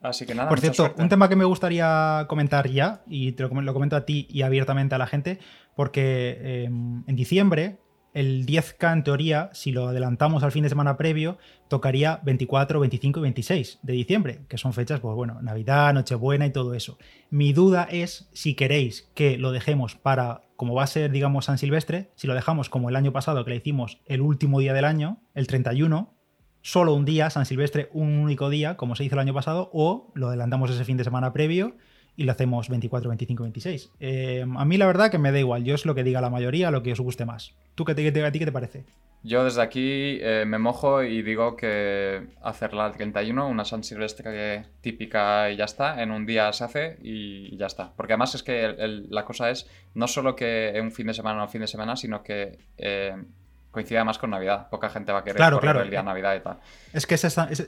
Así 0.02 0.26
que 0.26 0.34
nada. 0.34 0.48
Por 0.48 0.62
cierto, 0.62 0.94
un 0.98 1.10
tema 1.10 1.28
que 1.28 1.36
me 1.36 1.44
gustaría 1.44 2.26
comentar 2.30 2.70
ya, 2.70 3.02
y 3.08 3.34
te 3.34 3.44
lo, 3.44 3.50
comento 3.74 3.98
a 3.98 4.06
ti 4.06 4.26
y 4.30 4.44
abiertamente 4.44 4.96
a 4.96 4.98
la 4.98 5.06
gente, 5.06 5.40
porque 5.82 6.38
em, 6.64 7.04
en 7.08 7.16
diciembre 7.16 7.80
el 8.14 8.46
10K 8.46 8.94
en 8.94 9.04
teoría, 9.04 9.50
si 9.52 9.72
lo 9.72 9.88
adelantamos 9.88 10.44
al 10.44 10.52
fin 10.52 10.62
de 10.62 10.70
semana 10.70 10.96
previo, 10.96 11.40
tocaría 11.70 12.20
24, 12.22 12.80
25 12.80 13.20
y 13.20 13.24
26 13.24 13.80
de 13.82 13.94
diciembre, 13.94 14.42
que 14.48 14.60
son 14.60 14.74
fechas, 14.74 15.00
pues 15.00 15.16
bueno, 15.16 15.42
Navidad, 15.42 15.92
Nochebuena 15.96 16.46
y 16.46 16.52
todo 16.52 16.76
eso. 16.76 17.00
Mi 17.32 17.52
duda 17.52 17.88
es 17.90 18.30
si 18.32 18.54
queréis 18.54 19.10
que 19.16 19.40
lo 19.40 19.52
dejemos 19.52 19.96
para, 19.96 20.44
como 20.56 20.76
va 20.76 20.84
a 20.84 20.88
ser, 20.88 21.10
digamos, 21.10 21.46
San 21.46 21.58
Silvestre, 21.58 22.12
si 22.14 22.28
lo 22.28 22.36
dejamos 22.36 22.70
como 22.70 22.90
el 22.90 22.96
año 22.96 23.12
pasado, 23.12 23.44
que 23.44 23.50
le 23.50 23.58
hicimos 23.58 24.02
el 24.06 24.22
último 24.22 24.60
día 24.60 24.76
del 24.76 24.86
año, 24.86 25.24
el 25.34 25.48
31, 25.48 26.14
solo 26.62 26.94
un 26.94 27.06
día, 27.06 27.32
San 27.32 27.48
Silvestre, 27.48 27.90
un 27.92 28.20
único 28.20 28.52
día, 28.52 28.78
como 28.78 28.96
se 28.96 29.04
hizo 29.04 29.16
el 29.16 29.22
año 29.22 29.34
pasado, 29.34 29.72
o 29.74 30.12
lo 30.14 30.28
adelantamos 30.28 30.70
ese 30.70 30.86
fin 30.86 30.98
de 30.98 31.06
semana 31.06 31.34
previo 31.34 31.76
y 32.22 32.24
lo 32.24 32.32
hacemos 32.32 32.70
24, 32.70 33.10
25, 33.10 33.44
26. 33.44 33.92
a 34.58 34.66
mí 34.66 34.78
la 34.78 34.86
verdad 34.86 35.10
que 35.10 35.18
me 35.18 35.32
da 35.32 35.40
igual, 35.40 35.64
yo 35.64 35.76
es 35.76 35.86
lo 35.86 35.96
que 35.96 36.04
diga 36.04 36.22
la 36.22 36.30
mayoría, 36.30 36.72
lo 36.72 36.84
que 36.84 36.92
os 36.92 37.00
guste 37.00 37.26
más. 37.26 37.54
¿Tú 37.76 37.84
qué 37.84 37.96
te, 37.96 38.24
a 38.24 38.32
ti 38.32 38.40
qué 38.40 38.46
te 38.46 38.52
parece? 38.52 38.86
Yo 39.24 39.44
desde 39.44 39.62
aquí 39.62 40.18
eh, 40.22 40.46
me 40.48 40.58
mojo 40.58 41.04
y 41.04 41.22
digo 41.22 41.56
que 41.56 42.28
hacerla 42.42 42.86
al 42.86 42.94
31, 42.94 43.48
una 43.48 43.66
San 43.66 43.84
Silvestre 43.84 44.66
típica 44.82 45.52
y 45.52 45.58
ya 45.58 45.66
está, 45.66 46.02
en 46.02 46.12
un 46.12 46.26
día 46.26 46.52
se 46.54 46.64
hace 46.64 46.98
y 47.02 47.56
ya 47.58 47.68
está. 47.68 47.94
Porque 47.96 48.14
además 48.14 48.36
es 48.36 48.44
que 48.44 48.76
la 49.10 49.26
cosa 49.26 49.50
es 49.50 49.68
no 49.94 50.08
solo 50.08 50.36
que 50.36 50.80
un 50.82 50.92
fin 50.92 51.08
de 51.08 51.14
semana 51.14 51.42
o 51.42 51.46
un 51.46 51.52
fin 51.52 51.62
de 51.62 51.68
semana, 51.68 51.96
sino 51.96 52.24
que 52.24 52.58
eh, 52.78 53.16
coincida 53.72 54.04
más 54.04 54.18
con 54.18 54.30
Navidad. 54.30 54.70
Poca 54.70 54.90
gente 54.90 55.12
va 55.12 55.20
a 55.20 55.24
querer 55.24 55.38
claro, 55.38 55.60
claro. 55.60 55.82
el 55.82 55.90
día 55.90 56.00
de 56.00 56.06
Navidad 56.06 56.36
y 56.36 56.42
tal. 56.42 56.58
Es 56.94 57.08
que 57.08 57.18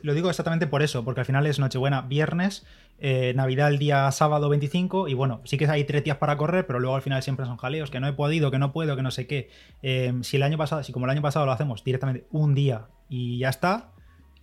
lo 0.04 0.14
digo 0.14 0.30
exactamente 0.30 0.68
por 0.68 0.84
eso, 0.84 1.04
porque 1.04 1.22
al 1.22 1.26
final 1.26 1.48
es 1.48 1.60
Nochebuena 1.60 2.02
viernes, 2.02 2.66
eh, 3.00 3.34
Navidad 3.36 3.70
el 3.70 3.80
día 3.80 4.12
sábado 4.12 4.50
25, 4.50 5.08
y 5.08 5.14
bueno, 5.14 5.42
sí 5.46 5.58
que 5.58 5.68
hay 5.68 5.86
tres 5.86 6.04
días 6.04 6.18
para 6.18 6.38
correr, 6.38 6.68
pero 6.68 6.80
luego 6.80 6.96
al 6.96 7.02
final 7.02 7.24
siempre 7.24 7.46
son 7.46 7.58
jaleos, 7.58 7.90
que 7.90 8.00
no 8.00 8.08
he 8.08 8.14
podido, 8.14 8.52
que 8.52 8.60
no 8.60 8.72
puedo, 8.72 8.96
que 8.96 9.02
no 9.02 9.12
sé 9.12 9.28
qué. 9.28 9.50
Em, 9.82 10.24
si 10.24 10.38
el 10.38 10.44
año 10.44 10.58
pasado, 10.58 10.84
si 10.84 10.92
como 10.92 11.06
el 11.06 11.12
año 11.12 11.22
pasado 11.22 11.46
lo 11.46 11.52
hacemos 11.52 11.84
directamente 11.84 12.28
un 12.32 12.54
día 12.54 12.88
y 13.10 13.40
ya 13.40 13.50
está, 13.50 13.92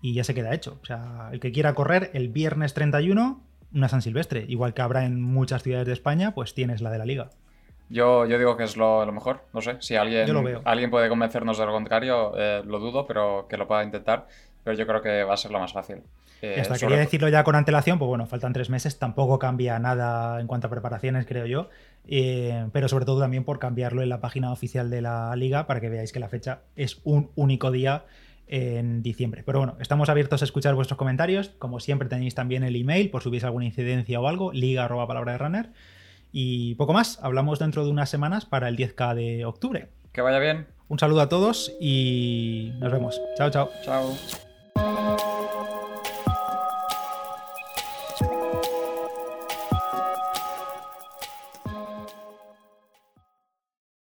y 0.03 0.15
ya 0.15 0.25
se 0.25 0.35
queda 0.35 0.55
hecho. 0.55 0.79
O 0.83 0.87
sea, 0.87 1.29
el 1.33 1.41
que 1.41 1.53
quiera 1.53 1.75
correr 1.75 2.11
el 2.15 2.29
viernes 2.29 2.75
31, 2.75 3.43
una 3.73 3.89
San 3.89 4.03
Silvestre, 4.03 4.45
igual 4.49 4.75
que 4.75 4.83
habrá 4.83 5.05
en 5.05 5.21
muchas 5.21 5.63
ciudades 5.63 5.87
de 5.87 5.93
España, 5.93 6.35
pues 6.35 6.55
tienes 6.55 6.81
la 6.81 6.91
de 6.91 6.99
la 6.99 7.05
liga. 7.05 7.31
Yo, 7.91 8.25
yo 8.25 8.39
digo 8.39 8.57
que 8.57 8.65
es 8.65 8.77
lo, 8.77 9.05
mejor, 9.13 9.43
no 9.53 9.61
sé, 9.61 9.77
si 9.81 9.97
alguien, 9.97 10.29
alguien 10.65 10.91
puede 10.91 11.09
convencernos 11.09 11.59
de 11.59 11.67
lo 11.67 11.73
contrario, 11.73 12.33
eh, 12.37 12.63
lo 12.65 12.79
dudo, 12.79 13.05
pero 13.05 13.47
que 13.49 13.57
lo 13.57 13.67
pueda 13.67 13.83
intentar, 13.83 14.29
pero 14.63 14.77
yo 14.77 14.87
creo 14.87 15.03
que 15.03 15.25
va 15.25 15.35
a 15.35 15.37
ser 15.37 15.51
lo 15.51 15.59
más 15.59 15.73
fácil. 15.73 16.03
Eh, 16.43 16.61
hasta 16.61 16.79
quería 16.79 16.99
decirlo 16.99 17.29
ya 17.29 17.45
con 17.45 17.55
antelación, 17.55 17.99
pues 17.99 18.09
bueno, 18.09 18.27
faltan 18.27 18.53
tres 18.53 18.71
meses, 18.71 18.99
tampoco 18.99 19.39
cambia 19.39 19.79
nada 19.79 20.41
en 20.41 20.47
cuanto 20.47 20.69
a 20.69 20.71
preparaciones, 20.71 21.27
creo 21.27 21.47
yo, 21.47 21.69
eh, 22.07 22.67
pero 22.73 22.89
sobre 22.89 23.05
todo 23.05 23.21
también 23.21 23.45
por 23.45 23.59
cambiarlo 23.59 24.03
en 24.03 24.09
la 24.09 24.21
página 24.21 24.53
oficial 24.53 24.89
de 24.89 25.03
la 25.03 25.35
liga 25.37 25.67
para 25.67 25.81
que 25.81 25.89
veáis 25.89 26.13
que 26.13 26.21
la 26.21 26.29
fecha 26.29 26.61
es 26.77 27.01
un 27.05 27.31
único 27.35 27.71
día 27.71 28.05
en 28.47 29.03
diciembre. 29.03 29.43
Pero 29.45 29.59
bueno, 29.59 29.77
estamos 29.81 30.09
abiertos 30.09 30.43
a 30.43 30.45
escuchar 30.45 30.75
vuestros 30.75 30.97
comentarios, 30.97 31.51
como 31.59 31.79
siempre 31.79 32.09
tenéis 32.09 32.35
también 32.35 32.63
el 32.63 32.75
email 32.75 33.11
por 33.11 33.23
si 33.23 33.29
hubiese 33.29 33.47
alguna 33.47 33.67
incidencia 33.67 34.19
o 34.21 34.27
algo, 34.27 34.53
liga 34.53 34.85
arroba 34.85 35.07
palabra 35.07 35.33
de 35.33 35.39
runner. 35.39 35.71
Y 36.33 36.75
poco 36.77 36.93
más, 36.93 37.19
hablamos 37.23 37.59
dentro 37.59 37.85
de 37.85 37.91
unas 37.91 38.11
semanas 38.11 38.45
para 38.45 38.69
el 38.69 38.77
10K 38.77 39.15
de 39.15 39.45
octubre. 39.45 39.89
Que 40.13 40.21
vaya 40.23 40.39
bien. 40.39 40.67
Un 40.89 40.99
saludo 40.99 41.21
a 41.21 41.29
todos 41.29 41.73
y 41.81 42.73
nos 42.79 42.93
vemos. 42.93 43.21
Chao, 43.37 43.51
chao. 43.51 43.71
Chao. 43.85 45.30